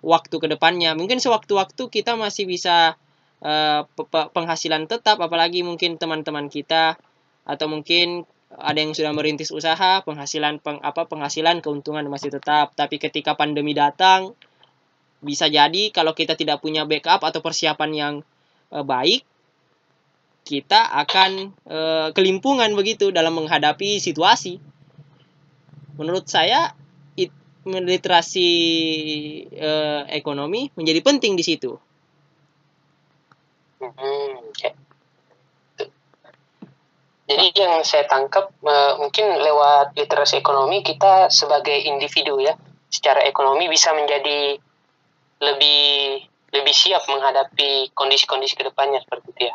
[0.00, 0.96] waktu ke depannya.
[0.96, 2.96] Mungkin sewaktu-waktu kita masih bisa
[3.44, 6.96] uh, penghasilan tetap apalagi mungkin teman-teman kita
[7.44, 12.74] atau mungkin ada yang sudah merintis usaha, penghasilan peng, apa penghasilan keuntungan masih tetap.
[12.74, 14.34] Tapi ketika pandemi datang
[15.20, 18.14] bisa jadi kalau kita tidak punya backup atau persiapan yang
[18.72, 19.28] uh, baik
[20.50, 24.58] kita akan uh, kelimpungan begitu dalam menghadapi situasi.
[25.94, 26.74] Menurut saya
[27.62, 28.48] literasi
[29.54, 31.78] uh, ekonomi menjadi penting di situ.
[33.78, 34.50] Hmm.
[37.30, 42.58] Jadi yang saya tangkap uh, mungkin lewat literasi ekonomi kita sebagai individu ya
[42.90, 44.58] secara ekonomi bisa menjadi
[45.38, 49.54] lebih lebih siap menghadapi kondisi-kondisi ke depannya seperti itu ya.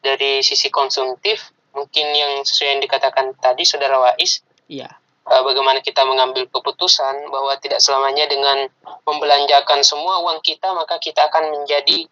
[0.00, 4.40] Dari sisi konsumtif mungkin yang sesuai yang dikatakan tadi saudara Wais.
[4.66, 8.66] Iya uh, bagaimana kita mengambil keputusan bahwa tidak selamanya dengan
[9.06, 12.10] membelanjakan semua uang kita maka kita akan menjadi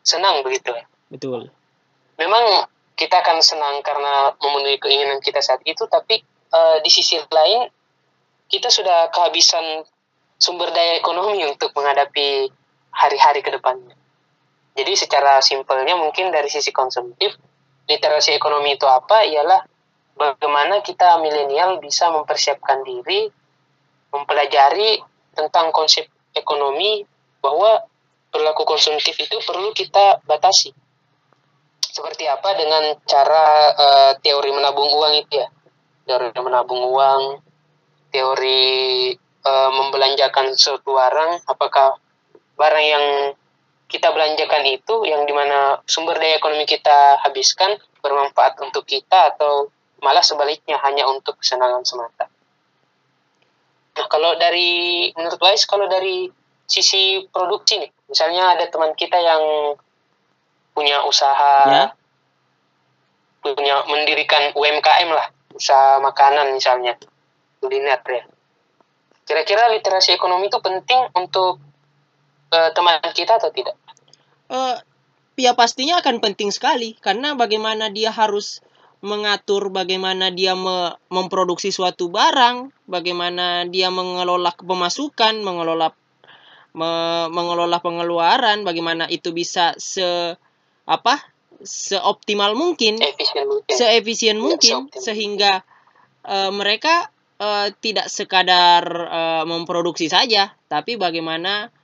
[0.00, 0.72] senang begitu
[1.08, 1.48] Betul.
[2.20, 6.20] Memang kita akan senang karena memenuhi keinginan kita saat itu tapi
[6.52, 7.64] uh, di sisi lain
[8.48, 9.84] kita sudah kehabisan
[10.36, 12.52] sumber daya ekonomi untuk menghadapi
[12.92, 13.96] hari-hari ke depannya.
[14.78, 17.34] Jadi secara simpelnya mungkin dari sisi konsumtif
[17.90, 19.66] literasi ekonomi itu apa ialah
[20.14, 23.26] bagaimana kita milenial bisa mempersiapkan diri,
[24.14, 25.02] mempelajari
[25.34, 27.02] tentang konsep ekonomi
[27.42, 27.82] bahwa
[28.30, 30.70] perilaku konsumtif itu perlu kita batasi.
[31.82, 35.48] Seperti apa dengan cara uh, teori menabung uang itu ya?
[36.06, 37.42] Teori menabung uang,
[38.14, 39.10] teori
[39.42, 41.98] uh, membelanjakan suatu barang, apakah
[42.54, 43.06] barang yang
[43.88, 49.72] kita belanjakan itu yang di mana sumber daya ekonomi kita habiskan bermanfaat untuk kita atau
[50.04, 52.28] malah sebaliknya hanya untuk kesenangan semata.
[53.98, 56.28] Nah kalau dari menurut Wise kalau dari
[56.68, 59.74] sisi produksi nih, misalnya ada teman kita yang
[60.76, 61.86] punya usaha, ya.
[63.42, 66.94] punya mendirikan UMKM lah, usaha makanan misalnya,
[67.58, 68.22] kuliner ya.
[69.24, 71.58] Kira-kira literasi ekonomi itu penting untuk
[72.52, 73.76] uh, teman kita atau tidak?
[74.48, 74.80] Uh,
[75.36, 78.64] ya pastinya akan penting sekali karena bagaimana dia harus
[78.98, 85.94] mengatur bagaimana dia me memproduksi suatu barang, bagaimana dia mengelola pemasukan, mengelola
[86.74, 86.90] me
[87.30, 90.34] mengelola pengeluaran, bagaimana itu bisa se
[90.88, 91.38] apa?
[91.58, 93.02] seoptimal mungkin,
[93.66, 95.52] seefisien mungkin, ya, sehingga
[96.22, 97.10] uh, mereka
[97.42, 101.74] uh, tidak sekadar uh, memproduksi saja, tapi bagaimana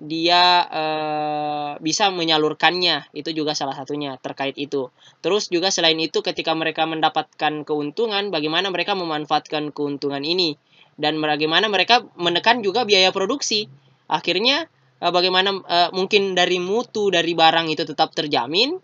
[0.00, 3.12] dia uh, bisa menyalurkannya.
[3.16, 4.88] Itu juga salah satunya terkait itu.
[5.20, 10.56] Terus juga selain itu ketika mereka mendapatkan keuntungan bagaimana mereka memanfaatkan keuntungan ini?
[10.96, 13.68] Dan bagaimana mereka menekan juga biaya produksi?
[14.08, 14.68] Akhirnya
[15.02, 18.78] uh, bagaimana uh, mungkin dari mutu dari barang itu tetap terjamin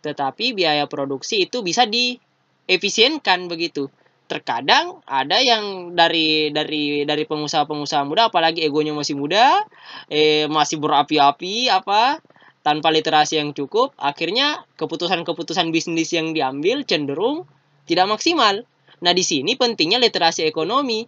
[0.00, 3.92] tetapi biaya produksi itu bisa diefisienkan begitu
[4.30, 9.66] terkadang ada yang dari dari dari pengusaha-pengusaha muda apalagi egonya masih muda
[10.06, 12.22] eh masih berapi-api apa
[12.62, 17.50] tanpa literasi yang cukup akhirnya keputusan-keputusan bisnis yang diambil cenderung
[17.90, 18.62] tidak maksimal.
[19.02, 21.02] Nah di sini pentingnya literasi ekonomi.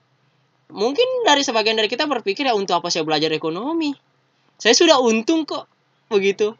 [0.72, 3.92] Mungkin dari sebagian dari kita berpikir ya untuk apa saya belajar ekonomi?
[4.56, 5.68] Saya sudah untung kok
[6.08, 6.56] begitu.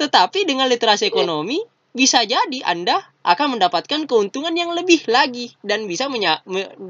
[0.00, 1.60] Tetapi dengan literasi ekonomi
[1.94, 6.42] bisa jadi Anda akan mendapatkan keuntungan yang lebih lagi dan bisa menya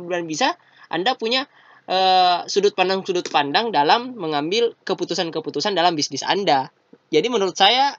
[0.09, 0.57] dan bisa
[0.89, 1.45] Anda punya
[1.85, 6.73] uh, sudut pandang sudut pandang dalam mengambil keputusan-keputusan dalam bisnis Anda.
[7.13, 7.93] Jadi menurut saya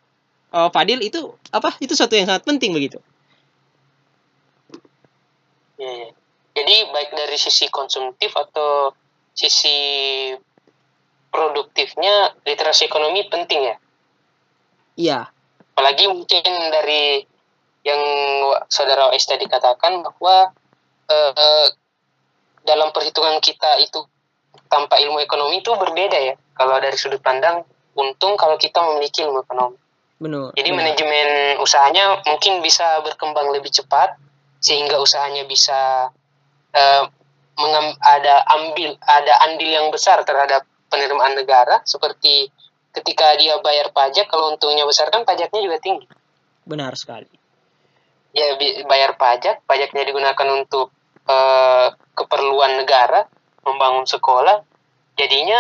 [0.50, 1.78] uh, Fadil itu apa?
[1.78, 2.98] Itu suatu yang sangat penting begitu.
[5.78, 6.10] Ya, ya.
[6.58, 8.98] Jadi baik dari sisi konsumtif atau
[9.38, 9.78] sisi
[11.30, 13.76] produktifnya literasi ekonomi penting ya.
[14.96, 15.35] Iya
[15.76, 17.20] apalagi mungkin dari
[17.84, 18.02] yang
[18.72, 20.56] saudara Ois tadi katakan bahwa
[21.12, 21.68] uh,
[22.64, 24.00] dalam perhitungan kita itu
[24.72, 27.68] tanpa ilmu ekonomi itu berbeda ya kalau dari sudut pandang
[28.00, 29.78] untung kalau kita memiliki ilmu ekonomi
[30.16, 30.80] benar jadi benar.
[30.80, 31.28] manajemen
[31.60, 34.16] usahanya mungkin bisa berkembang lebih cepat
[34.64, 36.10] sehingga usahanya bisa
[36.72, 37.04] uh,
[38.02, 42.48] ada ambil ada andil yang besar terhadap penerimaan negara seperti
[42.96, 46.08] ketika dia bayar pajak kalau untungnya besar kan pajaknya juga tinggi.
[46.64, 47.28] Benar sekali.
[48.32, 48.56] Ya
[48.88, 50.92] bayar pajak pajaknya digunakan untuk
[51.28, 53.28] uh, keperluan negara
[53.68, 54.64] membangun sekolah
[55.16, 55.60] jadinya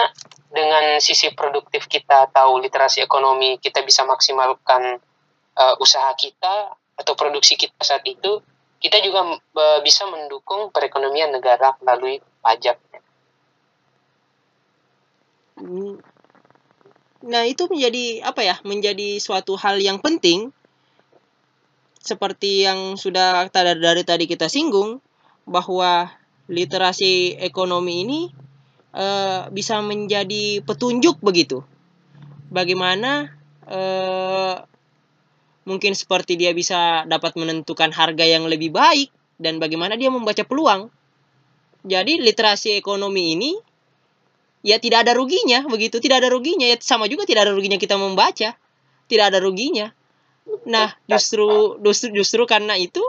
[0.51, 4.99] dengan sisi produktif kita tahu literasi ekonomi kita bisa maksimalkan
[5.55, 8.39] uh, usaha kita atau produksi kita saat itu
[8.79, 12.79] kita juga uh, bisa mendukung perekonomian negara melalui pajak
[17.25, 18.55] Nah, itu menjadi apa ya?
[18.61, 20.53] Menjadi suatu hal yang penting
[22.05, 25.01] seperti yang sudah tadi dari tadi kita singgung
[25.49, 26.13] bahwa
[26.45, 28.21] literasi ekonomi ini
[28.93, 31.65] uh, bisa menjadi petunjuk begitu.
[32.53, 33.33] Bagaimana
[33.65, 34.61] uh,
[35.65, 39.09] mungkin seperti dia bisa dapat menentukan harga yang lebih baik
[39.41, 40.93] dan bagaimana dia membaca peluang.
[41.81, 43.57] Jadi literasi ekonomi ini
[44.65, 46.01] ya tidak ada ruginya begitu.
[46.01, 46.65] Tidak ada ruginya.
[46.65, 48.57] Ya sama juga tidak ada ruginya kita membaca.
[49.05, 49.93] Tidak ada ruginya.
[50.65, 53.01] Nah justru justru justru karena itu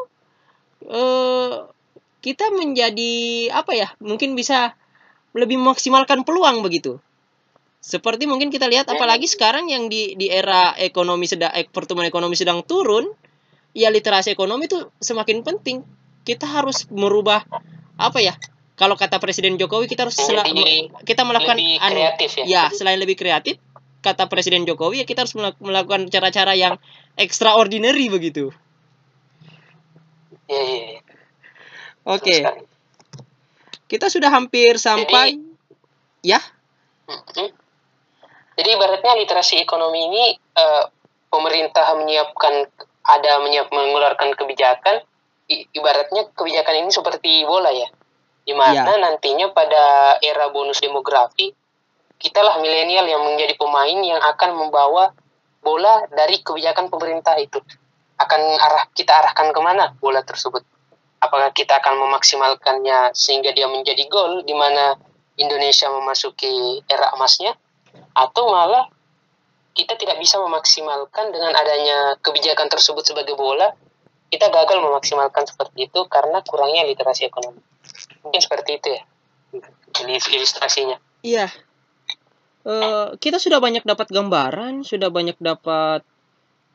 [0.84, 1.64] eh,
[2.20, 3.14] kita menjadi
[3.56, 4.76] apa ya mungkin bisa
[5.32, 7.00] lebih memaksimalkan peluang begitu.
[7.80, 12.36] Seperti mungkin kita lihat apalagi sekarang yang di di era ekonomi sedang eh, pertumbuhan ekonomi
[12.36, 13.08] sedang turun
[13.72, 15.80] ya literasi ekonomi itu semakin penting.
[16.26, 17.46] Kita harus merubah
[17.96, 18.34] apa ya
[18.76, 20.44] kalau kata Presiden Jokowi kita harus sel-
[21.02, 22.44] kita melakukan lebih anu, kreatif ya.
[22.44, 23.56] ya selain lebih kreatif
[24.04, 26.78] kata Presiden Jokowi ya kita harus melakukan cara-cara yang
[27.16, 28.52] extraordinary begitu.
[30.46, 30.84] Iya, iya.
[30.94, 31.00] iya.
[32.06, 32.38] Oke.
[32.38, 32.62] Sekali.
[33.90, 35.42] Kita sudah hampir sampai
[36.22, 36.38] ya.
[37.10, 37.50] Mm-mm.
[38.56, 40.84] Jadi ibaratnya literasi ekonomi ini eh,
[41.26, 42.54] pemerintah menyiapkan
[43.06, 45.02] ada menyiap mengeluarkan kebijakan
[45.50, 47.90] i- ibaratnya kebijakan ini seperti bola ya.
[48.46, 49.02] Di mana Ya.
[49.02, 51.50] nantinya pada era bonus demografi
[52.16, 55.12] kitalah milenial yang menjadi pemain yang akan membawa
[55.60, 57.58] bola dari kebijakan pemerintah itu.
[58.16, 60.62] Akan arah kita arahkan ke mana bola tersebut?
[61.20, 64.94] Apakah kita akan memaksimalkannya sehingga dia menjadi gol di mana
[65.36, 67.52] Indonesia memasuki era emasnya
[68.16, 68.88] atau malah
[69.76, 73.76] kita tidak bisa memaksimalkan dengan adanya kebijakan tersebut sebagai bola
[74.26, 77.62] kita gagal memaksimalkan seperti itu karena kurangnya literasi ekonomi.
[78.26, 79.02] Mungkin seperti itu ya
[80.04, 80.98] ilustrasinya.
[81.24, 81.48] Iya.
[82.66, 86.02] Eh, kita sudah banyak dapat gambaran, sudah banyak dapat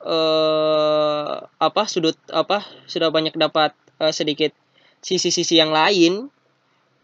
[0.02, 4.56] eh apa sudut apa sudah banyak dapat eh, sedikit
[5.04, 6.32] sisi-sisi yang lain.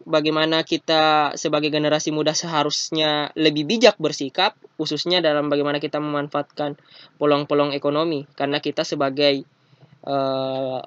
[0.08, 6.80] Bagaimana kita sebagai generasi muda seharusnya lebih bijak bersikap khususnya dalam bagaimana kita memanfaatkan
[7.20, 8.24] peluang-peluang ekonomi.
[8.32, 9.44] Karena kita sebagai
[10.08, 10.80] eh,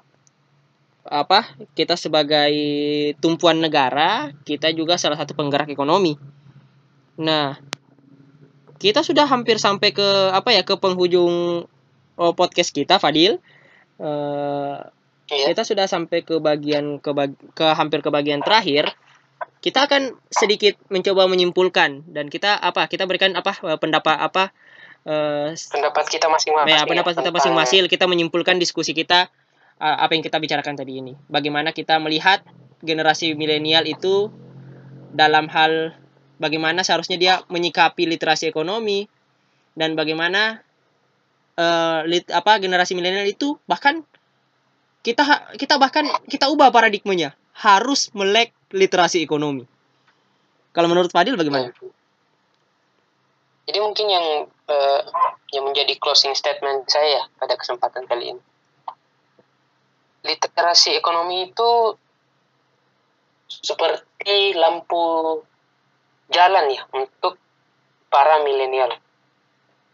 [1.02, 1.40] apa
[1.74, 2.54] kita sebagai
[3.18, 6.14] tumpuan negara kita juga salah satu penggerak ekonomi.
[7.18, 7.58] Nah
[8.82, 11.66] kita sudah hampir sampai ke apa ya ke penghujung
[12.18, 13.38] oh, podcast kita Fadil.
[14.02, 14.78] Eh,
[15.32, 15.56] Iya.
[15.56, 18.92] kita sudah sampai ke bagian ke, bag- ke hampir ke bagian terakhir.
[19.62, 24.52] Kita akan sedikit mencoba menyimpulkan dan kita apa kita berikan apa eh, pendapat apa
[25.06, 26.72] eh, pendapat kita masing-masing.
[26.72, 27.80] ya, pendapat kita masing-masing.
[27.90, 29.30] Kita menyimpulkan diskusi kita
[29.82, 31.12] uh, apa yang kita bicarakan tadi ini.
[31.26, 32.46] Bagaimana kita melihat
[32.82, 34.30] generasi milenial itu
[35.12, 35.94] dalam hal
[36.38, 39.06] bagaimana seharusnya dia menyikapi literasi ekonomi
[39.78, 40.62] dan bagaimana
[41.58, 44.02] uh, lit, apa generasi milenial itu bahkan
[45.02, 47.34] kita kita bahkan kita ubah paradigmanya.
[47.52, 49.68] Harus melek literasi ekonomi.
[50.72, 51.68] Kalau menurut Fadil bagaimana
[53.62, 55.00] Jadi mungkin yang eh,
[55.54, 58.42] yang menjadi closing statement saya pada kesempatan kali ini.
[60.22, 61.70] Literasi ekonomi itu
[63.46, 65.38] seperti lampu
[66.32, 67.36] jalan ya untuk
[68.08, 68.96] para milenial.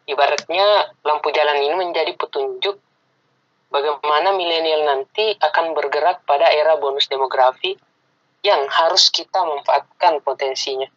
[0.08, 2.80] Ibaratnya lampu jalan ini menjadi petunjuk
[3.68, 7.76] bagaimana milenial nanti akan bergerak pada era bonus demografi
[8.40, 10.88] yang harus kita manfaatkan potensinya.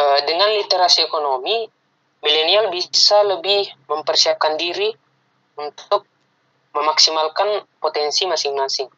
[0.00, 1.68] Eh, dengan literasi ekonomi,
[2.24, 4.88] milenial bisa lebih mempersiapkan diri
[5.60, 6.08] untuk
[6.72, 8.88] memaksimalkan potensi masing-masing.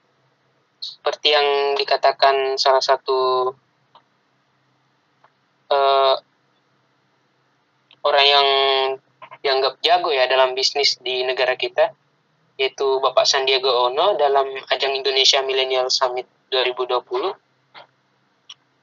[0.79, 3.51] Seperti yang dikatakan salah satu
[5.75, 6.15] eh,
[8.07, 8.49] orang yang
[9.43, 11.91] dianggap jago ya dalam bisnis di negara kita,
[12.63, 17.03] yaitu Bapak Sandiaga Uno dalam ajang Indonesia Millennial Summit 2020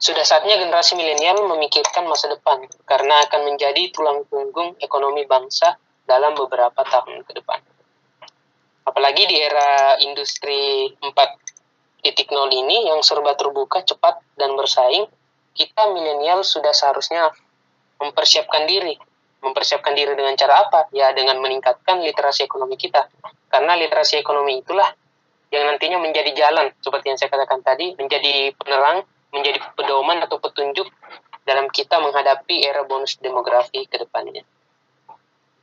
[0.00, 5.76] sudah saatnya generasi milenial memikirkan masa depan karena akan menjadi tulang punggung ekonomi bangsa
[6.08, 7.60] dalam beberapa tahun ke depan.
[8.88, 11.12] Apalagi di era industri 4.0
[12.64, 15.04] ini yang serba terbuka, cepat, dan bersaing,
[15.52, 17.28] kita milenial sudah seharusnya
[18.00, 18.96] mempersiapkan diri.
[19.44, 20.88] Mempersiapkan diri dengan cara apa?
[20.96, 23.04] Ya dengan meningkatkan literasi ekonomi kita.
[23.52, 24.88] Karena literasi ekonomi itulah
[25.52, 30.86] yang nantinya menjadi jalan, seperti yang saya katakan tadi, menjadi penerang menjadi pedoman atau petunjuk
[31.46, 34.44] dalam kita menghadapi era bonus demografi ke depannya.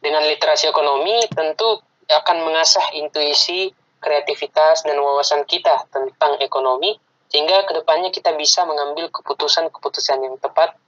[0.01, 6.95] Dengan literasi ekonomi tentu akan mengasah intuisi, kreativitas, dan wawasan kita tentang ekonomi
[7.28, 10.80] sehingga ke depannya kita bisa mengambil keputusan-keputusan yang tepat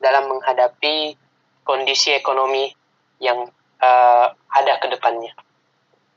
[0.00, 1.16] dalam menghadapi
[1.64, 2.72] kondisi ekonomi
[3.20, 3.48] yang
[3.80, 5.32] uh, ada ke depannya.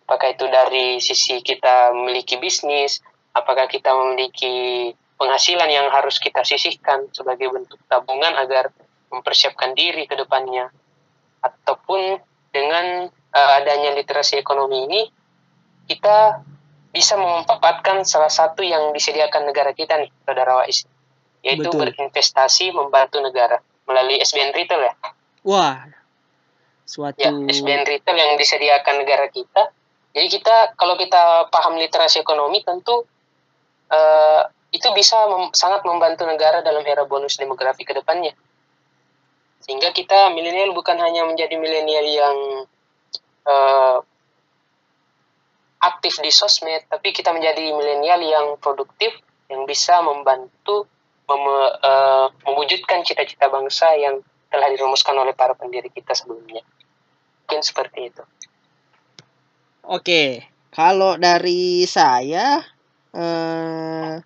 [0.07, 3.03] Apakah itu dari sisi kita memiliki bisnis,
[3.35, 8.69] apakah kita memiliki penghasilan yang harus kita sisihkan sebagai bentuk tabungan agar
[9.09, 10.69] mempersiapkan diri ke depannya,
[11.41, 12.21] ataupun
[12.53, 15.01] dengan uh, adanya literasi ekonomi ini,
[15.89, 16.41] kita
[16.93, 20.85] bisa memanfaatkan salah satu yang disediakan negara kita nih, saudara Wais,
[21.45, 21.93] yaitu Betul.
[21.93, 24.93] berinvestasi membantu negara melalui SBN Retail ya.
[25.47, 25.87] Wah,
[26.83, 29.71] suatu ya, SBN Retail yang disediakan negara kita.
[30.11, 33.05] Jadi kita kalau kita paham literasi ekonomi tentu
[33.93, 34.41] uh,
[34.71, 38.35] itu bisa mem sangat membantu negara dalam era bonus demografi ke depannya.
[39.63, 42.37] Sehingga kita milenial bukan hanya menjadi milenial yang
[43.47, 43.97] uh,
[45.79, 49.15] aktif di sosmed, tapi kita menjadi milenial yang produktif,
[49.47, 50.87] yang bisa membantu
[51.27, 56.63] mem uh, mewujudkan cita-cita bangsa yang telah dirumuskan oleh para pendiri kita sebelumnya.
[57.47, 58.23] Mungkin seperti itu.
[59.87, 62.59] Oke, kalau dari saya
[63.15, 64.19] uh,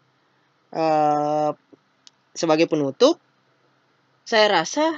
[0.76, 1.52] uh,
[2.32, 3.20] sebagai penutup,
[4.24, 4.96] saya rasa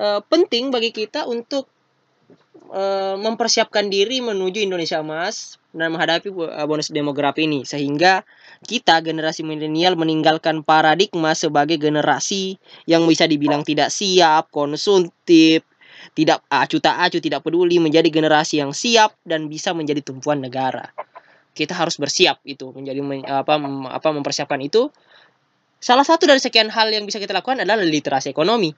[0.00, 1.68] uh, penting bagi kita untuk
[2.72, 6.28] uh, mempersiapkan diri menuju Indonesia Emas dan menghadapi
[6.68, 7.64] bonus demografi ini.
[7.64, 8.24] Sehingga
[8.64, 12.56] kita generasi milenial meninggalkan paradigma sebagai generasi
[12.88, 15.64] yang bisa dibilang tidak siap, konsumtif,
[16.12, 20.92] tidak acu tak acu, tidak peduli menjadi generasi yang siap dan bisa menjadi tumpuan negara
[21.52, 23.60] kita harus bersiap itu menjadi apa
[23.92, 24.88] apa mempersiapkan itu
[25.82, 28.72] salah satu dari sekian hal yang bisa kita lakukan adalah literasi ekonomi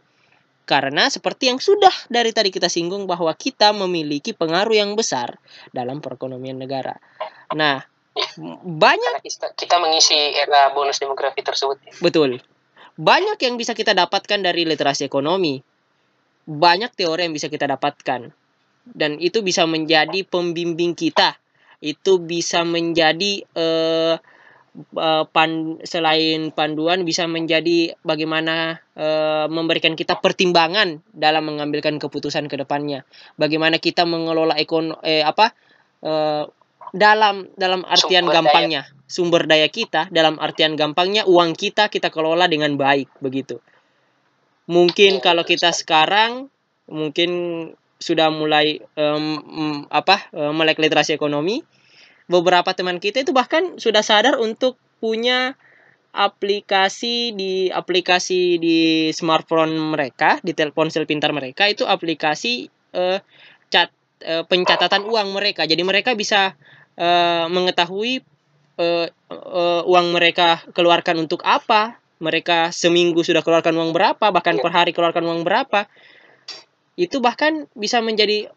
[0.65, 5.37] karena seperti yang sudah dari tadi kita singgung bahwa kita memiliki pengaruh yang besar
[5.77, 6.97] dalam perekonomian negara.
[7.53, 7.85] Nah,
[8.65, 9.21] banyak
[9.61, 12.01] kita mengisi era bonus demografi tersebut.
[12.01, 12.41] Betul.
[12.97, 15.61] Banyak yang bisa kita dapatkan dari literasi ekonomi.
[16.49, 18.33] Banyak teori yang bisa kita dapatkan.
[18.89, 21.37] Dan itu bisa menjadi pembimbing kita
[21.85, 24.17] itu bisa menjadi uh,
[24.97, 32.57] uh, pan selain panduan bisa menjadi bagaimana uh, memberikan kita pertimbangan dalam mengambilkan keputusan ke
[32.57, 33.05] depannya.
[33.37, 35.53] Bagaimana kita mengelola ekon eh apa
[36.03, 36.49] uh,
[36.95, 39.05] dalam dalam artian sumber gampangnya daya.
[39.05, 43.61] sumber daya kita dalam artian gampangnya uang kita kita kelola dengan baik begitu.
[44.65, 46.49] Mungkin kalau kita sekarang
[46.89, 47.31] mungkin
[48.05, 51.65] sudah mulai um, apa melek literasi ekonomi.
[52.29, 55.57] Beberapa teman kita itu bahkan sudah sadar untuk punya
[56.15, 63.19] aplikasi di aplikasi di smartphone mereka di telepon sel pintar mereka itu aplikasi uh,
[63.67, 63.91] cat
[64.23, 65.67] uh, pencatatan uang mereka.
[65.67, 66.55] Jadi mereka bisa
[66.95, 68.23] uh, mengetahui
[68.79, 74.71] uh, uh, uang mereka keluarkan untuk apa mereka seminggu sudah keluarkan uang berapa bahkan per
[74.71, 75.91] hari keluarkan uang berapa
[76.95, 78.51] itu bahkan bisa menjadi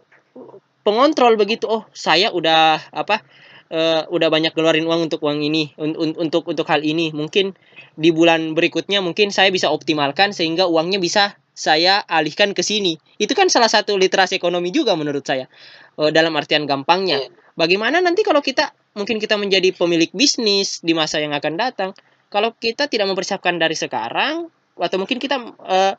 [0.86, 1.66] pengontrol begitu.
[1.68, 3.26] Oh saya udah apa
[3.74, 7.12] uh, udah banyak keluarin uang untuk uang ini un un untuk untuk hal ini.
[7.12, 7.58] Mungkin
[7.98, 13.02] di bulan berikutnya mungkin saya bisa optimalkan sehingga uangnya bisa saya alihkan ke sini.
[13.18, 15.50] Itu kan salah satu literasi ekonomi juga menurut saya
[15.98, 17.20] uh, dalam artian gampangnya.
[17.26, 17.30] Iya.
[17.58, 21.90] bagaimana nanti kalau kita mungkin kita menjadi pemilik bisnis di masa yang akan datang
[22.30, 25.94] kalau kita tidak mempersiapkan dari sekarang atau mungkin kita uh,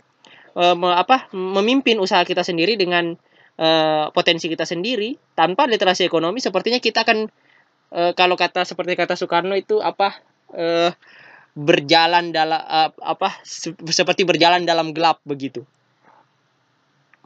[0.58, 3.14] uh, apa memimpin usaha kita sendiri dengan
[3.62, 7.30] uh, potensi kita sendiri tanpa literasi ekonomi sepertinya kita akan
[7.94, 10.18] uh, kalau kata seperti kata Soekarno itu apa
[10.52, 10.90] uh,
[11.54, 15.62] berjalan dalam uh, apa se seperti berjalan dalam gelap begitu.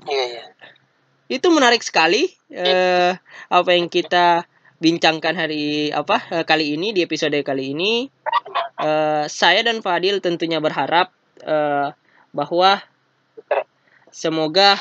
[0.09, 0.45] Iya, iya.
[1.29, 3.13] Itu menarik sekali uh,
[3.49, 4.45] apa yang kita
[4.83, 8.11] bincangkan hari apa kali ini di episode kali ini.
[8.83, 11.15] Uh, saya dan Fadil tentunya berharap
[11.47, 11.95] uh,
[12.35, 12.83] bahwa
[14.13, 14.77] semoga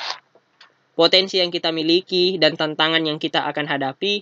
[0.94, 4.22] potensi yang kita miliki dan tantangan yang kita akan hadapi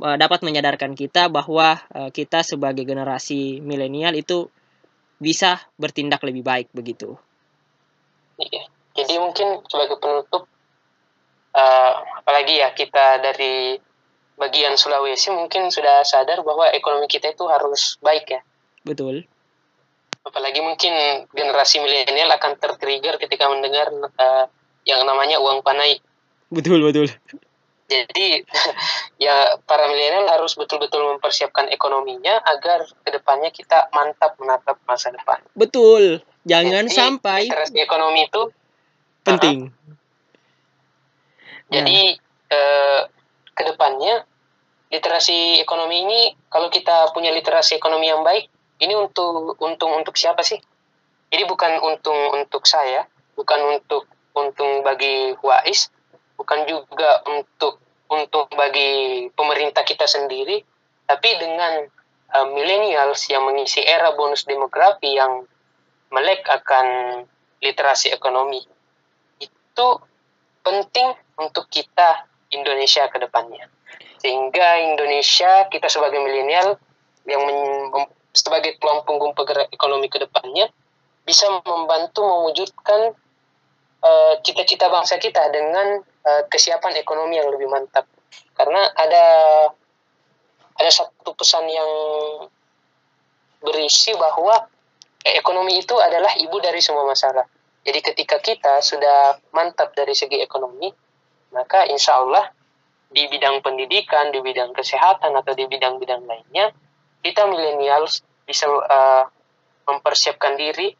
[0.00, 4.48] uh, dapat menyadarkan kita bahwa uh, kita sebagai generasi milenial itu
[5.18, 7.18] bisa bertindak lebih baik begitu.
[8.38, 8.66] Iya.
[8.94, 10.46] Jadi mungkin sebagai penutup,
[11.54, 13.78] uh, apalagi ya kita dari
[14.38, 18.40] bagian Sulawesi mungkin sudah sadar bahwa ekonomi kita itu harus baik ya.
[18.86, 19.26] Betul.
[20.24, 20.92] Apalagi mungkin
[21.36, 24.48] generasi milenial akan tertrigger ketika mendengar uh,
[24.88, 26.00] yang namanya uang panai.
[26.48, 27.12] Betul betul.
[27.84, 28.40] Jadi
[29.24, 35.44] ya para milenial harus betul-betul mempersiapkan ekonominya agar ke depannya kita mantap menatap masa depan.
[35.52, 38.42] Betul, jangan Jadi, sampai literasi ekonomi itu
[39.24, 39.58] penting.
[39.68, 39.92] Uh,
[41.72, 42.56] Jadi nah.
[42.56, 43.00] eh,
[43.52, 44.24] ke depannya
[44.88, 48.46] literasi ekonomi ini kalau kita punya literasi ekonomi yang baik,
[48.82, 50.58] ini untuk untung untuk siapa sih?
[51.30, 55.90] Jadi bukan untung untuk saya, bukan untuk untung bagi Wais,
[56.38, 57.78] bukan juga untuk
[58.10, 60.62] untung bagi pemerintah kita sendiri,
[61.06, 61.86] tapi dengan
[62.34, 65.46] uh, millennials yang mengisi era bonus demografi yang
[66.14, 66.86] melek akan
[67.58, 68.62] literasi ekonomi,
[69.42, 69.86] itu
[70.62, 71.08] penting
[71.40, 73.66] untuk kita Indonesia ke depannya.
[74.22, 76.78] Sehingga Indonesia, kita sebagai milenial
[77.28, 77.42] yang
[78.34, 80.66] sebagai tulang punggung penggerak ekonomi ke depannya,
[81.22, 83.14] bisa membantu mewujudkan
[84.02, 88.04] uh, cita-cita bangsa kita dengan uh, kesiapan ekonomi yang lebih mantap.
[88.58, 89.26] Karena ada
[90.74, 91.90] ada satu pesan yang
[93.62, 94.66] berisi bahwa
[95.24, 97.46] ekonomi itu adalah ibu dari semua masalah.
[97.84, 100.90] Jadi ketika kita sudah mantap dari segi ekonomi,
[101.54, 102.50] maka insya Allah
[103.08, 106.74] di bidang pendidikan, di bidang kesehatan atau di bidang-bidang lainnya,
[107.24, 109.24] kita milenials bisa uh,
[109.88, 110.92] mempersiapkan diri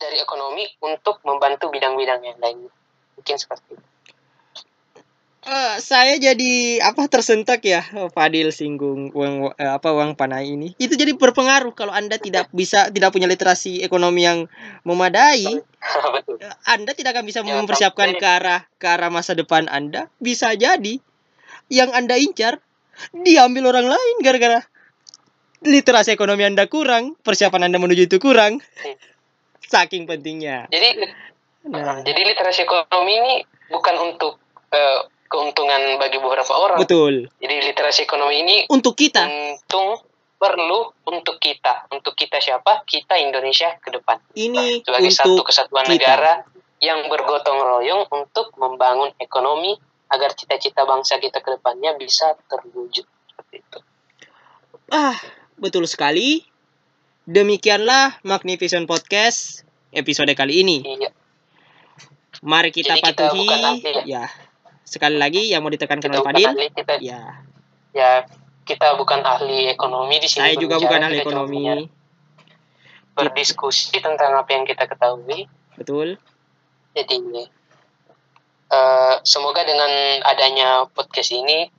[0.00, 2.72] dari ekonomi untuk membantu bidang-bidang yang lainnya.
[3.20, 3.86] Mungkin seperti itu.
[5.44, 7.84] Uh, saya jadi apa tersentak ya
[8.16, 12.88] Fadil singgung uang uh, apa uang panai ini itu jadi berpengaruh kalau anda tidak bisa
[12.88, 14.48] tidak punya literasi ekonomi yang
[14.88, 15.44] memadai
[16.16, 16.40] Betul.
[16.64, 20.96] anda tidak akan bisa Ya, mempersiapkan ke arah ke arah masa depan anda bisa jadi
[21.68, 22.56] yang anda incar
[23.12, 24.64] diambil orang lain gara-gara
[25.64, 28.60] literasi ekonomi anda kurang persiapan anda menuju itu kurang
[29.64, 30.88] saking pentingnya Jadi
[31.64, 33.34] nah jadi literasi ekonomi ini
[33.72, 34.36] bukan untuk
[34.68, 35.00] eh,
[35.32, 36.78] keuntungan bagi beberapa orang.
[36.78, 39.98] betul Jadi literasi ekonomi ini untuk kita untung
[40.44, 41.88] perlu untuk kita.
[41.88, 42.84] Untuk kita siapa?
[42.84, 44.20] Kita Indonesia ke depan.
[44.36, 45.96] ini Sebagai satu kesatuan kita.
[45.96, 46.32] negara
[46.84, 49.72] yang bergotong royong untuk membangun ekonomi
[50.12, 53.08] agar cita-cita bangsa kita ke depannya bisa terwujud.
[53.08, 53.78] Seperti itu.
[54.92, 55.16] Ah,
[55.56, 56.44] betul sekali.
[57.24, 60.84] Demikianlah Magnificent Podcast episode kali ini.
[60.84, 61.10] Iya.
[62.44, 63.48] Mari kita Jadi patuhi.
[63.48, 64.02] ahli ya?
[64.04, 64.24] ya.
[64.84, 66.48] Sekali lagi yang mau ditekankan oleh Fadil.
[66.52, 67.40] ahli, kita Ya,
[67.96, 68.28] ya
[68.68, 70.40] kita bukan ahli ekonomi di sini.
[70.44, 71.88] saya juga bukan ahli ekonomi.
[73.16, 75.48] Berdiskusi tentang apa yang kita ketahui.
[75.80, 76.20] Betul.
[76.92, 77.48] Jadi
[78.68, 81.72] eh, semoga dengan adanya podcast ini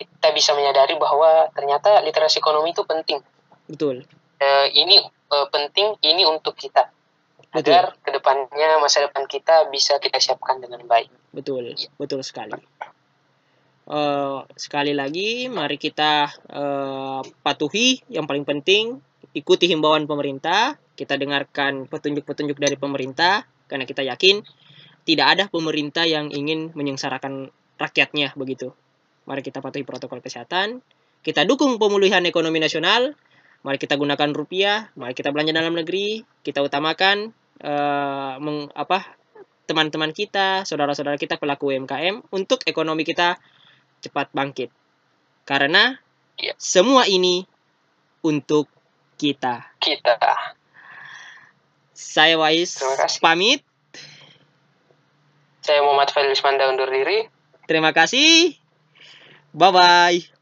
[0.00, 3.20] kita bisa menyadari bahwa ternyata literasi ekonomi itu penting.
[3.68, 4.08] Betul.
[4.40, 6.88] Eh, ini eh, penting ini untuk kita
[7.52, 7.76] Betul.
[7.76, 11.12] agar ke depannya masa depan kita bisa kita siapkan dengan baik.
[11.36, 11.76] Betul.
[12.00, 12.56] Betul sekali.
[13.90, 18.98] Eh, sekali lagi mari kita eh, patuhi yang paling penting
[19.34, 24.42] ikuti himbauan pemerintah, kita dengarkan petunjuk-petunjuk dari pemerintah karena kita yakin
[25.06, 28.74] tidak ada pemerintah yang ingin menyengsarakan rakyatnya begitu.
[29.28, 30.80] Mari kita patuhi protokol kesehatan,
[31.20, 33.12] kita dukung pemulihan ekonomi nasional,
[33.60, 37.36] mari kita gunakan rupiah, mari kita belanja dalam negeri, kita utamakan
[38.40, 39.04] meng- apa
[39.68, 43.38] teman-teman kita, saudara-saudara kita pelaku UMKM untuk ekonomi kita
[44.00, 44.72] cepat bangkit.
[45.44, 45.94] Karena
[46.40, 46.56] Iya.
[46.56, 47.44] semua ini
[48.24, 48.66] untuk
[49.20, 49.76] kita.
[49.76, 50.16] Kita
[51.92, 52.80] Saya Wais
[53.20, 53.60] pamit.
[55.60, 57.28] saya Muhammad Faiz Manda undur diri.
[57.68, 58.56] Terima kasih.
[59.54, 60.39] Bye bye.